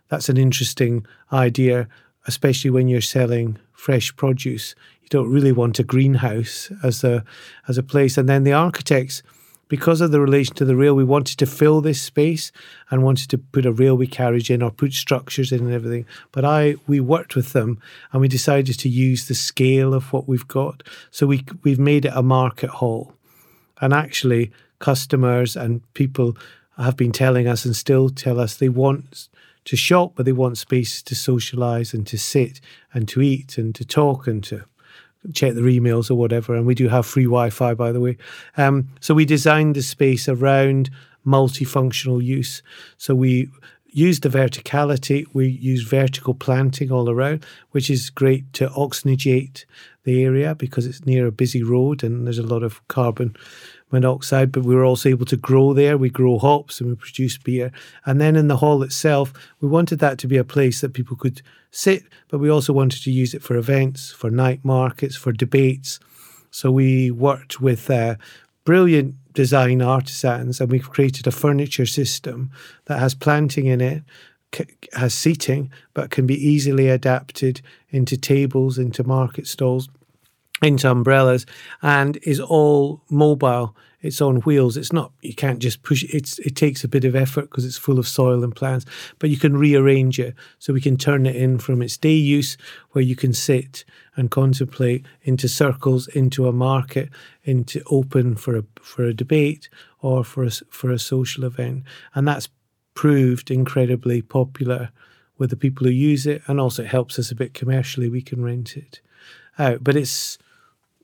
that's 0.09 0.29
an 0.29 0.37
interesting 0.37 1.05
idea, 1.33 1.87
especially 2.27 2.69
when 2.69 2.87
you're 2.87 3.01
selling 3.01 3.57
fresh 3.73 4.15
produce. 4.15 4.75
You 5.01 5.09
don't 5.09 5.31
really 5.31 5.51
want 5.51 5.79
a 5.79 5.83
greenhouse 5.83 6.71
as 6.83 7.03
a 7.03 7.23
as 7.67 7.77
a 7.77 7.83
place. 7.83 8.17
And 8.17 8.27
then 8.27 8.43
the 8.43 8.53
architects 8.53 9.23
because 9.67 10.01
of 10.01 10.11
the 10.11 10.21
relation 10.21 10.55
to 10.55 10.65
the 10.65 10.75
rail, 10.75 10.95
we 10.95 11.03
wanted 11.03 11.37
to 11.39 11.45
fill 11.45 11.81
this 11.81 12.01
space 12.01 12.51
and 12.89 13.03
wanted 13.03 13.29
to 13.29 13.37
put 13.37 13.65
a 13.65 13.71
railway 13.71 14.05
carriage 14.05 14.49
in 14.49 14.61
or 14.61 14.71
put 14.71 14.93
structures 14.93 15.51
in 15.51 15.61
and 15.61 15.73
everything. 15.73 16.05
But 16.31 16.45
I 16.45 16.75
we 16.87 16.99
worked 16.99 17.35
with 17.35 17.53
them 17.53 17.79
and 18.11 18.21
we 18.21 18.27
decided 18.27 18.79
to 18.79 18.89
use 18.89 19.27
the 19.27 19.35
scale 19.35 19.93
of 19.93 20.13
what 20.13 20.27
we've 20.27 20.47
got. 20.47 20.83
So 21.11 21.27
we 21.27 21.45
we've 21.63 21.79
made 21.79 22.05
it 22.05 22.13
a 22.15 22.23
market 22.23 22.69
hall. 22.69 23.13
And 23.79 23.93
actually 23.93 24.51
customers 24.79 25.55
and 25.55 25.81
people 25.93 26.37
have 26.77 26.97
been 26.97 27.11
telling 27.11 27.47
us 27.47 27.65
and 27.65 27.75
still 27.75 28.09
tell 28.09 28.39
us 28.39 28.55
they 28.55 28.69
want 28.69 29.29
to 29.65 29.75
shop, 29.75 30.13
but 30.15 30.25
they 30.25 30.31
want 30.31 30.57
space 30.57 31.01
to 31.01 31.15
socialize 31.15 31.93
and 31.93 32.07
to 32.07 32.17
sit 32.17 32.61
and 32.93 33.07
to 33.09 33.21
eat 33.21 33.57
and 33.57 33.75
to 33.75 33.83
talk 33.83 34.27
and 34.27 34.43
to 34.45 34.65
check 35.33 35.53
their 35.53 35.63
emails 35.63 36.09
or 36.09 36.15
whatever. 36.15 36.55
And 36.55 36.65
we 36.65 36.75
do 36.75 36.87
have 36.87 37.05
free 37.05 37.25
Wi 37.25 37.49
Fi, 37.49 37.73
by 37.73 37.91
the 37.91 37.99
way. 37.99 38.17
Um, 38.57 38.89
so 38.99 39.13
we 39.13 39.25
designed 39.25 39.75
the 39.75 39.81
space 39.81 40.27
around 40.27 40.89
multifunctional 41.25 42.23
use. 42.23 42.63
So 42.97 43.13
we 43.13 43.49
use 43.87 44.19
the 44.19 44.29
verticality, 44.29 45.25
we 45.33 45.47
use 45.47 45.83
vertical 45.83 46.33
planting 46.33 46.91
all 46.91 47.09
around, 47.09 47.45
which 47.71 47.89
is 47.89 48.09
great 48.09 48.51
to 48.53 48.67
oxygenate 48.69 49.65
the 50.03 50.23
area 50.23 50.55
because 50.55 50.85
it's 50.85 51.05
near 51.05 51.27
a 51.27 51.31
busy 51.31 51.63
road 51.63 52.03
and 52.03 52.25
there's 52.25 52.37
a 52.37 52.43
lot 52.43 52.63
of 52.63 52.85
carbon 52.87 53.35
monoxide, 53.91 54.51
but 54.51 54.63
we 54.63 54.75
were 54.75 54.85
also 54.85 55.09
able 55.09 55.25
to 55.25 55.37
grow 55.37 55.73
there. 55.73 55.97
We 55.97 56.09
grow 56.09 56.37
hops 56.37 56.79
and 56.79 56.89
we 56.89 56.95
produce 56.95 57.37
beer. 57.37 57.71
And 58.05 58.19
then 58.19 58.35
in 58.35 58.47
the 58.47 58.57
hall 58.57 58.83
itself, 58.83 59.33
we 59.61 59.67
wanted 59.67 59.99
that 59.99 60.17
to 60.19 60.27
be 60.27 60.37
a 60.37 60.43
place 60.43 60.81
that 60.81 60.93
people 60.93 61.15
could 61.15 61.41
sit, 61.71 62.03
but 62.29 62.39
we 62.39 62.49
also 62.49 62.73
wanted 62.73 63.03
to 63.03 63.11
use 63.11 63.33
it 63.33 63.43
for 63.43 63.55
events, 63.55 64.11
for 64.11 64.29
night 64.29 64.63
markets, 64.63 65.15
for 65.15 65.31
debates. 65.31 65.99
So 66.51 66.71
we 66.71 67.11
worked 67.11 67.61
with 67.61 67.89
uh, 67.89 68.15
brilliant 68.65 69.15
design 69.33 69.81
artisans 69.81 70.59
and 70.59 70.71
we've 70.71 70.89
created 70.89 71.27
a 71.27 71.31
furniture 71.31 71.85
system 71.85 72.51
that 72.85 72.99
has 72.99 73.13
planting 73.13 73.67
in 73.67 73.79
it 73.79 74.03
has 74.93 75.13
seating 75.13 75.71
but 75.93 76.09
can 76.09 76.25
be 76.25 76.35
easily 76.35 76.87
adapted 76.89 77.61
into 77.89 78.17
tables 78.17 78.77
into 78.77 79.03
market 79.03 79.45
stalls 79.45 79.89
into 80.61 80.89
umbrellas 80.89 81.45
and 81.81 82.17
is 82.23 82.39
all 82.39 83.01
mobile. 83.09 83.75
it's 84.01 84.21
on 84.21 84.37
wheels. 84.37 84.77
It's 84.77 84.93
not 84.93 85.11
you 85.21 85.33
can't 85.33 85.59
just 85.59 85.83
push 85.83 86.03
it. 86.03 86.13
It's 86.13 86.39
it 86.39 86.55
takes 86.55 86.83
a 86.83 86.87
bit 86.87 87.05
of 87.05 87.15
effort 87.15 87.49
because 87.49 87.65
it's 87.65 87.77
full 87.77 87.99
of 87.99 88.07
soil 88.07 88.43
and 88.43 88.55
plants, 88.55 88.85
but 89.19 89.29
you 89.29 89.37
can 89.37 89.57
rearrange 89.57 90.19
it 90.19 90.35
so 90.59 90.73
we 90.73 90.81
can 90.81 90.97
turn 90.97 91.25
it 91.25 91.35
in 91.35 91.57
from 91.59 91.81
its 91.81 91.97
day 91.97 92.13
use 92.13 92.57
where 92.91 93.03
you 93.03 93.15
can 93.15 93.33
sit 93.33 93.85
and 94.15 94.31
contemplate 94.31 95.05
into 95.23 95.47
circles, 95.47 96.07
into 96.07 96.47
a 96.47 96.53
market, 96.53 97.09
into 97.43 97.81
open 97.89 98.35
for 98.35 98.57
a 98.57 98.63
for 98.81 99.03
a 99.03 99.13
debate 99.13 99.69
or 100.01 100.23
for 100.23 100.43
a, 100.43 100.51
for 100.69 100.91
a 100.91 100.99
social 100.99 101.43
event, 101.43 101.83
and 102.15 102.27
that's 102.27 102.49
proved 102.93 103.51
incredibly 103.51 104.21
popular 104.21 104.89
with 105.37 105.51
the 105.51 105.55
people 105.55 105.85
who 105.85 105.93
use 105.93 106.25
it, 106.25 106.41
and 106.47 106.59
also 106.59 106.83
it 106.83 106.87
helps 106.87 107.19
us 107.19 107.29
a 107.29 107.35
bit 107.35 107.53
commercially. 107.53 108.09
We 108.09 108.23
can 108.23 108.43
rent 108.43 108.75
it 108.75 109.01
out, 109.59 109.83
but 109.83 109.95
it's 109.95 110.37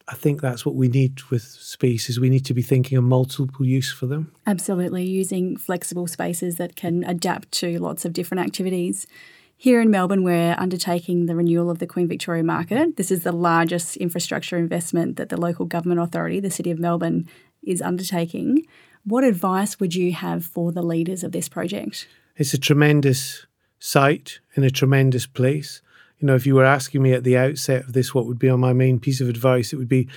I 0.08 0.16
think 0.16 0.42
that's 0.42 0.66
what 0.66 0.76
we 0.76 0.90
need 0.90 1.22
with 1.30 1.44
spaces. 1.44 2.20
We 2.20 2.30
need 2.30 2.46
to 2.46 2.54
be 2.54 2.62
thinking 2.62 2.98
of 2.98 3.04
multiple 3.06 3.66
use 3.66 3.92
for 3.92 4.06
them. 4.06 4.34
Absolutely, 4.46 5.06
using 5.06 5.56
flexible 5.56 6.08
spaces 6.08 6.58
that 6.58 6.76
can 6.76 7.04
adapt 7.06 7.52
to 7.54 7.80
lots 7.80 8.04
of 8.04 8.12
different 8.12 8.46
activities. 8.46 9.08
Here 9.56 9.80
in 9.80 9.90
Melbourne, 9.90 10.24
we're 10.24 10.56
undertaking 10.58 11.26
the 11.26 11.36
renewal 11.36 11.70
of 11.70 11.80
the 11.80 11.88
Queen 11.88 12.08
Victoria 12.08 12.44
Market. 12.44 12.98
This 12.98 13.12
is 13.12 13.24
the 13.24 13.32
largest 13.32 13.96
infrastructure 13.96 14.58
investment 14.58 15.16
that 15.16 15.30
the 15.30 15.40
local 15.40 15.66
government 15.66 16.02
authority, 16.02 16.42
the 16.42 16.52
City 16.52 16.70
of 16.70 16.80
Melbourne, 16.80 17.30
is 17.62 17.82
undertaking. 17.82 18.66
What 19.06 19.24
advice 19.24 19.80
would 19.80 19.96
you 19.96 20.12
have 20.12 20.46
for 20.46 20.74
the 20.74 20.84
leaders 20.84 21.24
of 21.24 21.32
this 21.32 21.48
project? 21.48 22.08
It's 22.36 22.54
a 22.54 22.58
tremendous 22.58 23.46
site 23.80 24.40
in 24.56 24.64
a 24.64 24.70
tremendous 24.70 25.28
place 25.28 25.82
you 26.24 26.28
know, 26.28 26.36
if 26.36 26.46
you 26.46 26.56
were 26.56 26.64
asking 26.64 27.04
me 27.04 27.12
at 27.12 27.26
the 27.26 27.38
outset 27.38 27.84
of 27.84 27.92
this, 27.92 28.16
what 28.16 28.26
would 28.28 28.40
be 28.40 28.48
on 28.48 28.62
my 28.62 28.72
main 28.72 28.98
piece 28.98 29.20
of 29.20 29.28
advice, 29.28 29.74
it 29.74 29.76
would 29.76 29.90
be 29.90 30.08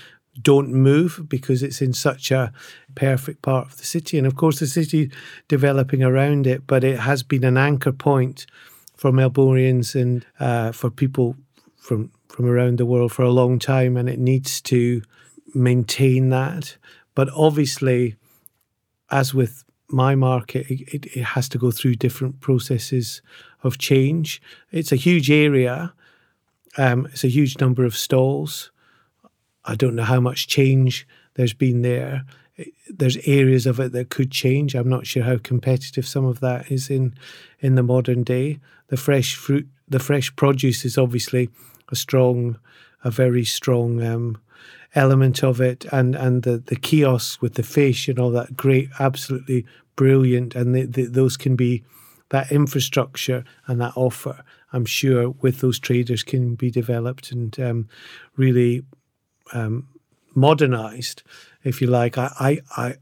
don't 0.40 0.73
move 0.73 1.29
because 1.29 1.64
it's 1.64 1.83
in 1.83 1.92
such 1.92 2.31
a 2.31 2.53
perfect 2.95 3.42
part 3.42 3.66
of 3.66 3.77
the 3.79 3.85
city. 3.85 4.16
And 4.16 4.25
of 4.25 4.37
course, 4.37 4.61
the 4.61 4.69
city 4.69 5.11
developing 5.49 6.05
around 6.05 6.47
it, 6.47 6.64
but 6.69 6.85
it 6.85 7.01
has 7.01 7.25
been 7.25 7.42
an 7.42 7.57
anchor 7.57 7.90
point 7.90 8.47
for 8.95 9.11
Melbournians 9.11 10.01
and 10.01 10.25
uh, 10.38 10.71
for 10.71 10.90
people 10.90 11.35
from 11.77 12.12
from 12.29 12.47
around 12.47 12.79
the 12.79 12.87
world 12.87 13.11
for 13.11 13.23
a 13.25 13.33
long 13.33 13.59
time, 13.59 13.97
and 13.97 14.09
it 14.09 14.21
needs 14.21 14.61
to 14.61 15.03
maintain 15.57 16.29
that. 16.29 16.77
But 17.16 17.31
obviously, 17.35 18.14
as 19.11 19.35
with 19.35 19.64
my 19.88 20.14
market, 20.14 20.71
it, 20.71 21.07
it, 21.16 21.23
has 21.23 21.49
to 21.49 21.59
go 21.59 21.73
through 21.73 21.97
different 21.97 22.40
processes 22.40 23.23
of 23.62 23.79
change. 23.79 24.40
It's 24.71 24.92
a 24.92 24.97
huge 24.97 25.31
area. 25.31 25.92
Um, 26.77 27.07
it's 27.07 27.25
a 27.25 27.29
huge 27.29 27.59
number 27.61 27.85
of 27.85 27.97
stalls. 27.97 28.71
I 29.65 29.75
don't 29.75 29.97
know 29.97 30.05
how 30.05 30.21
much 30.21 30.47
change 30.47 31.07
there's 31.35 31.55
been 31.55 31.83
there. 31.83 32.25
There's 32.89 33.17
areas 33.27 33.67
of 33.67 33.81
it 33.81 33.93
that 33.93 34.11
could 34.11 34.31
change. 34.31 34.75
I'm 34.75 34.89
not 34.89 35.07
sure 35.07 35.25
how 35.25 35.39
competitive 35.39 36.07
some 36.07 36.25
of 36.25 36.41
that 36.41 36.71
is 36.71 36.89
in 36.89 37.15
in 37.61 37.75
the 37.75 37.83
modern 37.83 38.23
day. 38.23 38.61
The 38.89 38.97
fresh 38.97 39.35
fruit, 39.35 39.69
the 39.89 39.99
fresh 39.99 40.35
produce 40.37 40.85
is 40.85 40.97
obviously 40.97 41.51
a 41.91 41.97
strong, 41.97 42.59
a 43.05 43.11
very 43.11 43.45
strong 43.45 44.03
um, 44.03 44.39
element 44.95 45.43
of 45.45 45.61
it, 45.61 45.85
and 45.93 46.15
and 46.15 46.45
the 46.45 46.59
the 46.59 46.77
kiosks 46.77 47.43
with 47.43 47.55
the 47.55 47.62
fish 47.62 48.09
and 48.09 48.19
all 48.19 48.31
that 48.31 48.57
great, 48.57 48.89
absolutely 48.99 49.67
brilliant, 49.97 50.55
and 50.55 50.75
the, 50.75 50.85
the, 50.87 51.07
those 51.07 51.37
can 51.37 51.57
be 51.57 51.83
that 52.31 52.51
infrastructure 52.51 53.45
and 53.67 53.81
that 53.81 53.93
offer. 53.97 54.43
I'm 54.77 54.85
sure 54.85 55.31
with 55.31 55.61
those 55.61 55.79
traders 55.79 56.23
can 56.23 56.55
be 56.55 56.71
developed 56.71 57.33
and 57.33 57.59
um, 57.59 57.89
really 58.37 58.85
um, 59.55 59.89
modernized, 60.35 61.23
if 61.65 61.81
you 61.81 61.87
like. 61.87 62.19
I, 62.19 62.31
I, 62.39 62.61
I, 62.77 62.95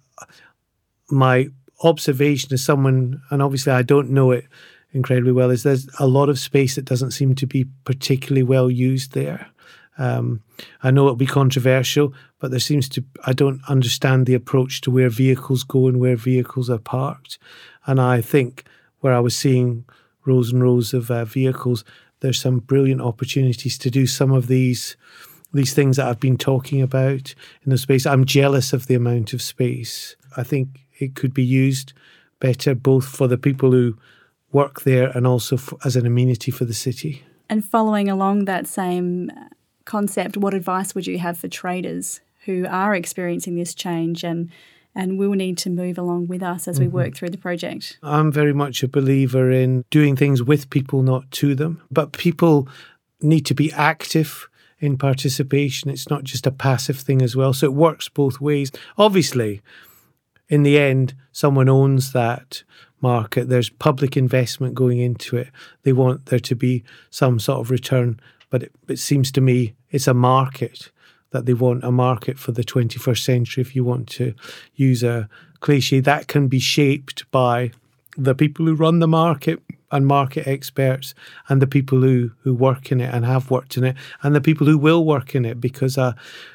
my 1.10 1.48
observation 1.82 2.52
as 2.52 2.62
someone, 2.64 3.20
and 3.30 3.42
obviously 3.42 3.72
I 3.72 3.82
don't 3.82 4.10
know 4.10 4.30
it 4.30 4.46
incredibly 4.92 5.32
well, 5.32 5.50
is 5.50 5.64
there's 5.64 5.88
a 5.98 6.06
lot 6.06 6.28
of 6.28 6.38
space 6.38 6.76
that 6.76 6.84
doesn't 6.84 7.10
seem 7.10 7.34
to 7.34 7.46
be 7.46 7.66
particularly 7.82 8.44
well 8.44 8.70
used 8.70 9.12
there. 9.12 9.48
Um, 9.98 10.42
I 10.84 10.92
know 10.92 11.06
it'll 11.06 11.16
be 11.16 11.26
controversial, 11.26 12.14
but 12.38 12.52
there 12.52 12.60
seems 12.60 12.88
to, 12.90 13.04
I 13.26 13.32
don't 13.32 13.60
understand 13.68 14.26
the 14.26 14.34
approach 14.34 14.80
to 14.82 14.92
where 14.92 15.10
vehicles 15.10 15.64
go 15.64 15.88
and 15.88 15.98
where 15.98 16.16
vehicles 16.16 16.70
are 16.70 16.78
parked. 16.78 17.38
And 17.86 18.00
I 18.00 18.20
think 18.20 18.64
where 19.00 19.12
I 19.12 19.20
was 19.20 19.36
seeing 19.36 19.84
rows 20.26 20.52
and 20.52 20.62
rows 20.62 20.94
of 20.94 21.10
uh, 21.10 21.24
vehicles, 21.24 21.84
there's 22.20 22.40
some 22.40 22.58
brilliant 22.58 23.00
opportunities 23.00 23.78
to 23.78 23.90
do 23.90 24.06
some 24.06 24.32
of 24.32 24.46
these 24.46 24.96
these 25.52 25.72
things 25.72 25.96
that 25.96 26.08
I've 26.08 26.18
been 26.18 26.36
talking 26.36 26.82
about 26.82 27.32
in 27.62 27.70
the 27.70 27.78
space. 27.78 28.06
I'm 28.06 28.24
jealous 28.24 28.72
of 28.72 28.88
the 28.88 28.96
amount 28.96 29.32
of 29.32 29.40
space. 29.40 30.16
I 30.36 30.42
think 30.42 30.80
it 30.98 31.14
could 31.14 31.32
be 31.32 31.44
used 31.44 31.92
better 32.40 32.74
both 32.74 33.06
for 33.06 33.28
the 33.28 33.38
people 33.38 33.70
who 33.70 33.96
work 34.50 34.82
there 34.82 35.16
and 35.16 35.26
also 35.26 35.56
for, 35.56 35.78
as 35.84 35.94
an 35.94 36.06
amenity 36.06 36.50
for 36.50 36.64
the 36.64 36.74
city. 36.74 37.24
And 37.48 37.64
following 37.64 38.08
along 38.08 38.46
that 38.46 38.66
same 38.66 39.30
concept, 39.84 40.36
what 40.36 40.54
advice 40.54 40.94
would 40.94 41.06
you 41.06 41.18
have 41.18 41.38
for 41.38 41.46
traders 41.46 42.20
who 42.46 42.66
are 42.68 42.94
experiencing 42.94 43.54
this 43.54 43.74
change 43.74 44.24
and 44.24 44.50
and 44.94 45.18
will 45.18 45.32
need 45.32 45.58
to 45.58 45.70
move 45.70 45.98
along 45.98 46.26
with 46.28 46.42
us 46.42 46.68
as 46.68 46.78
we 46.78 46.86
mm-hmm. 46.86 46.96
work 46.96 47.14
through 47.16 47.30
the 47.30 47.38
project? 47.38 47.98
I'm 48.02 48.30
very 48.30 48.52
much 48.52 48.82
a 48.82 48.88
believer 48.88 49.50
in 49.50 49.84
doing 49.90 50.16
things 50.16 50.42
with 50.42 50.70
people, 50.70 51.02
not 51.02 51.30
to 51.32 51.54
them. 51.54 51.82
But 51.90 52.12
people 52.12 52.68
need 53.20 53.46
to 53.46 53.54
be 53.54 53.72
active 53.72 54.48
in 54.78 54.98
participation. 54.98 55.90
It's 55.90 56.10
not 56.10 56.24
just 56.24 56.46
a 56.46 56.52
passive 56.52 56.98
thing 56.98 57.22
as 57.22 57.34
well. 57.34 57.52
So 57.52 57.66
it 57.66 57.74
works 57.74 58.08
both 58.08 58.40
ways. 58.40 58.70
Obviously, 58.98 59.62
in 60.48 60.62
the 60.62 60.78
end, 60.78 61.14
someone 61.32 61.68
owns 61.68 62.12
that 62.12 62.62
market. 63.00 63.48
There's 63.48 63.70
public 63.70 64.16
investment 64.16 64.74
going 64.74 64.98
into 64.98 65.36
it. 65.36 65.48
They 65.82 65.92
want 65.92 66.26
there 66.26 66.40
to 66.40 66.54
be 66.54 66.84
some 67.10 67.38
sort 67.38 67.60
of 67.60 67.70
return 67.70 68.20
but 68.54 68.62
it, 68.62 68.72
it 68.86 69.00
seems 69.00 69.32
to 69.32 69.40
me 69.40 69.74
it's 69.90 70.06
a 70.06 70.14
market 70.14 70.92
that 71.34 71.46
they 71.46 71.52
want 71.52 71.82
a 71.82 71.90
market 71.90 72.38
for 72.38 72.52
the 72.52 72.62
21st 72.62 73.18
century. 73.18 73.60
If 73.60 73.74
you 73.74 73.82
want 73.82 74.08
to 74.10 74.34
use 74.76 75.02
a 75.02 75.28
cliche, 75.58 75.98
that 76.00 76.28
can 76.28 76.46
be 76.46 76.60
shaped 76.60 77.28
by 77.32 77.72
the 78.16 78.36
people 78.36 78.64
who 78.64 78.74
run 78.74 79.00
the 79.00 79.08
market 79.08 79.60
and 79.90 80.06
market 80.06 80.46
experts 80.46 81.12
and 81.48 81.60
the 81.60 81.66
people 81.66 82.00
who, 82.00 82.30
who 82.42 82.54
work 82.54 82.92
in 82.92 83.00
it 83.00 83.12
and 83.12 83.24
have 83.24 83.50
worked 83.50 83.76
in 83.76 83.82
it 83.82 83.96
and 84.22 84.32
the 84.32 84.40
people 84.40 84.68
who 84.68 84.78
will 84.78 85.04
work 85.04 85.34
in 85.34 85.44
it 85.44 85.60
because 85.60 85.98
I, 85.98 86.14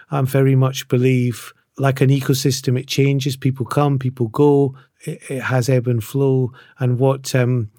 I 0.09 0.21
very 0.21 0.55
much 0.55 0.87
believe 0.87 1.53
like 1.77 1.99
an 2.01 2.09
ecosystem, 2.09 2.79
it 2.79 2.87
changes. 2.87 3.35
People 3.35 3.65
come, 3.65 3.99
people 3.99 4.27
go. 4.27 4.75
It, 5.05 5.21
it 5.29 5.41
has 5.41 5.69
ebb 5.69 5.87
and 5.87 6.03
flow. 6.03 6.53
And 6.79 6.99
what 6.99 7.33
um, 7.35 7.69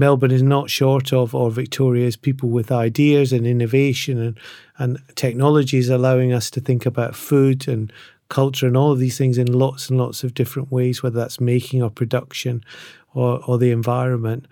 Melbourne 0.00 0.30
is 0.30 0.42
not 0.42 0.70
short 0.70 1.12
of, 1.12 1.34
or 1.34 1.50
Victoria 1.50 2.06
is 2.06 2.16
people 2.16 2.48
with 2.48 2.72
ideas 2.72 3.34
and 3.34 3.46
innovation 3.46 4.18
and, 4.18 4.38
and 4.78 4.98
technologies 5.14 5.90
allowing 5.90 6.32
us 6.32 6.50
to 6.52 6.60
think 6.60 6.86
about 6.86 7.14
food 7.14 7.68
and 7.68 7.92
culture 8.30 8.66
and 8.66 8.78
all 8.78 8.92
of 8.92 8.98
these 8.98 9.18
things 9.18 9.36
in 9.36 9.52
lots 9.52 9.90
and 9.90 9.98
lots 9.98 10.24
of 10.24 10.32
different 10.32 10.72
ways, 10.72 11.02
whether 11.02 11.18
that's 11.20 11.38
making 11.38 11.82
or 11.82 11.90
production 11.90 12.64
or, 13.12 13.44
or 13.46 13.58
the 13.58 13.70
environment. 13.70 14.46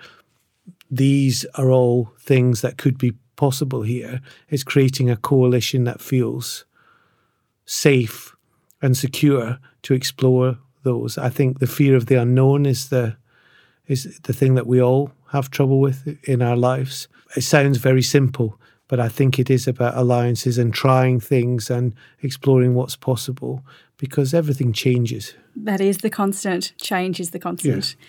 These 0.90 1.46
are 1.54 1.70
all 1.70 2.12
things 2.20 2.60
that 2.60 2.76
could 2.76 2.98
be 2.98 3.14
possible 3.36 3.80
here. 3.80 4.20
It's 4.50 4.64
creating 4.64 5.08
a 5.08 5.16
coalition 5.16 5.84
that 5.84 6.02
feels 6.02 6.66
safe 7.64 8.36
and 8.82 8.94
secure 8.94 9.58
to 9.84 9.94
explore 9.94 10.58
those. 10.82 11.16
I 11.16 11.30
think 11.30 11.58
the 11.58 11.66
fear 11.66 11.96
of 11.96 12.04
the 12.04 12.16
unknown 12.16 12.66
is 12.66 12.90
the 12.90 13.16
is 13.86 14.20
the 14.24 14.34
thing 14.34 14.54
that 14.54 14.66
we 14.66 14.82
all 14.82 15.12
have 15.28 15.50
trouble 15.50 15.80
with 15.80 16.18
in 16.24 16.42
our 16.42 16.56
lives. 16.56 17.08
It 17.36 17.42
sounds 17.42 17.78
very 17.78 18.02
simple, 18.02 18.58
but 18.88 18.98
I 18.98 19.08
think 19.08 19.38
it 19.38 19.50
is 19.50 19.68
about 19.68 19.96
alliances 19.96 20.58
and 20.58 20.72
trying 20.72 21.20
things 21.20 21.70
and 21.70 21.94
exploring 22.22 22.74
what's 22.74 22.96
possible 22.96 23.62
because 23.98 24.32
everything 24.32 24.72
changes. 24.72 25.34
That 25.54 25.80
is 25.80 25.98
the 25.98 26.10
constant. 26.10 26.72
Change 26.80 27.20
is 27.20 27.30
the 27.30 27.38
constant. 27.38 27.96
Yeah. 27.98 28.06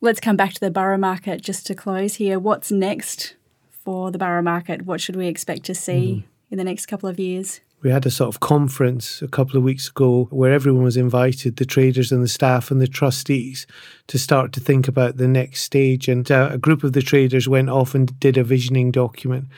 Let's 0.00 0.20
come 0.20 0.36
back 0.36 0.52
to 0.52 0.60
the 0.60 0.70
borough 0.70 0.98
market 0.98 1.40
just 1.40 1.66
to 1.68 1.74
close 1.74 2.16
here. 2.16 2.38
What's 2.38 2.70
next 2.70 3.36
for 3.70 4.10
the 4.10 4.18
borough 4.18 4.42
market? 4.42 4.82
What 4.82 5.00
should 5.00 5.16
we 5.16 5.28
expect 5.28 5.64
to 5.64 5.74
see 5.74 6.24
mm. 6.26 6.50
in 6.50 6.58
the 6.58 6.64
next 6.64 6.86
couple 6.86 7.08
of 7.08 7.18
years? 7.18 7.60
We 7.84 7.90
had 7.90 8.06
a 8.06 8.10
sort 8.10 8.34
of 8.34 8.40
conference 8.40 9.20
a 9.20 9.28
couple 9.28 9.58
of 9.58 9.62
weeks 9.62 9.88
ago 9.88 10.26
where 10.30 10.54
everyone 10.54 10.82
was 10.82 10.96
invited 10.96 11.56
the 11.56 11.66
traders 11.66 12.10
and 12.10 12.24
the 12.24 12.28
staff 12.28 12.70
and 12.70 12.80
the 12.80 12.88
trustees 12.88 13.66
to 14.06 14.18
start 14.18 14.52
to 14.52 14.60
think 14.60 14.88
about 14.88 15.18
the 15.18 15.28
next 15.28 15.60
stage. 15.60 16.08
And 16.08 16.28
uh, 16.32 16.48
a 16.50 16.56
group 16.56 16.82
of 16.82 16.94
the 16.94 17.02
traders 17.02 17.46
went 17.46 17.68
off 17.68 17.94
and 17.94 18.18
did 18.18 18.38
a 18.38 18.42
visioning 18.42 18.90
document 18.90 19.48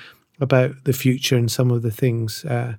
about 0.40 0.72
the 0.82 0.92
future 0.92 1.36
and 1.36 1.50
some 1.50 1.70
of 1.70 1.82
the 1.82 1.90
things 1.92 2.44
uh, 2.44 2.74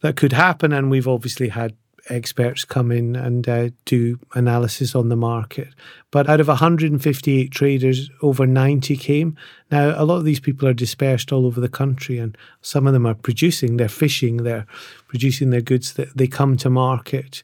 that 0.00 0.16
could 0.16 0.32
happen. 0.32 0.72
And 0.72 0.90
we've 0.90 1.08
obviously 1.08 1.50
had 1.50 1.76
experts 2.08 2.64
come 2.64 2.90
in 2.90 3.16
and 3.16 3.48
uh, 3.48 3.70
do 3.84 4.18
analysis 4.34 4.94
on 4.94 5.08
the 5.08 5.16
market. 5.16 5.68
But 6.10 6.28
out 6.28 6.40
of 6.40 6.48
158 6.48 7.50
traders, 7.50 8.10
over 8.22 8.46
90 8.46 8.96
came. 8.96 9.36
Now, 9.70 9.94
a 10.00 10.04
lot 10.04 10.16
of 10.16 10.24
these 10.24 10.40
people 10.40 10.68
are 10.68 10.74
dispersed 10.74 11.32
all 11.32 11.46
over 11.46 11.60
the 11.60 11.68
country, 11.68 12.18
and 12.18 12.36
some 12.62 12.86
of 12.86 12.92
them 12.92 13.06
are 13.06 13.14
producing, 13.14 13.76
they're 13.76 13.88
fishing, 13.88 14.38
they're 14.38 14.66
producing 15.08 15.50
their 15.50 15.60
goods 15.60 15.94
that 15.94 16.16
they 16.16 16.26
come 16.26 16.56
to 16.58 16.70
market 16.70 17.42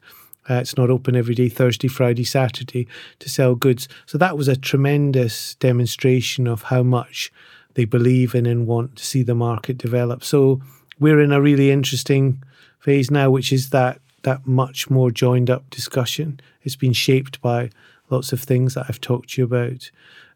Uh, 0.50 0.54
it's 0.54 0.76
not 0.76 0.90
open 0.90 1.14
every 1.14 1.34
day, 1.34 1.48
Thursday, 1.48 1.88
Friday, 1.88 2.24
Saturday, 2.24 2.88
to 3.20 3.28
sell 3.28 3.54
goods. 3.54 3.88
So 4.06 4.18
that 4.18 4.36
was 4.36 4.48
a 4.48 4.56
tremendous 4.56 5.54
demonstration 5.56 6.48
of 6.48 6.62
how 6.62 6.82
much 6.82 7.32
they 7.74 7.84
believe 7.84 8.34
in 8.34 8.46
and 8.46 8.66
want 8.66 8.96
to 8.96 9.06
see 9.06 9.22
the 9.22 9.34
market 9.34 9.78
develop. 9.78 10.24
So 10.24 10.60
we're 10.98 11.20
in 11.20 11.32
a 11.32 11.40
really 11.40 11.70
interesting 11.70 12.42
phase 12.80 13.10
now, 13.10 13.30
which 13.30 13.52
is 13.52 13.70
that 13.70 14.00
that 14.22 14.46
much 14.46 14.90
more 14.90 15.10
joined 15.10 15.50
up 15.50 15.68
discussion. 15.70 16.40
It's 16.62 16.76
been 16.76 16.92
shaped 16.92 17.40
by 17.40 17.70
lots 18.10 18.32
of 18.32 18.40
things 18.40 18.74
that 18.74 18.86
I've 18.88 19.00
talked 19.00 19.30
to 19.30 19.42
you 19.42 19.44
about 19.44 19.90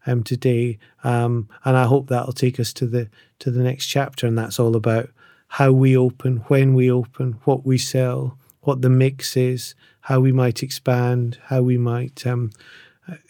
um, 0.05 0.23
today, 0.23 0.79
um, 1.03 1.49
and 1.65 1.75
I 1.75 1.85
hope 1.85 2.07
that'll 2.07 2.33
take 2.33 2.59
us 2.59 2.73
to 2.73 2.87
the 2.87 3.09
to 3.39 3.51
the 3.51 3.61
next 3.63 3.87
chapter, 3.87 4.25
and 4.25 4.37
that's 4.37 4.59
all 4.59 4.75
about 4.75 5.09
how 5.49 5.71
we 5.71 5.95
open, 5.95 6.37
when 6.47 6.73
we 6.73 6.91
open, 6.91 7.39
what 7.45 7.65
we 7.65 7.77
sell, 7.77 8.37
what 8.61 8.81
the 8.81 8.89
mix 8.89 9.37
is, 9.37 9.75
how 10.01 10.19
we 10.19 10.31
might 10.31 10.61
expand, 10.61 11.37
how 11.45 11.61
we 11.61 11.77
might 11.77 12.25
um, 12.27 12.51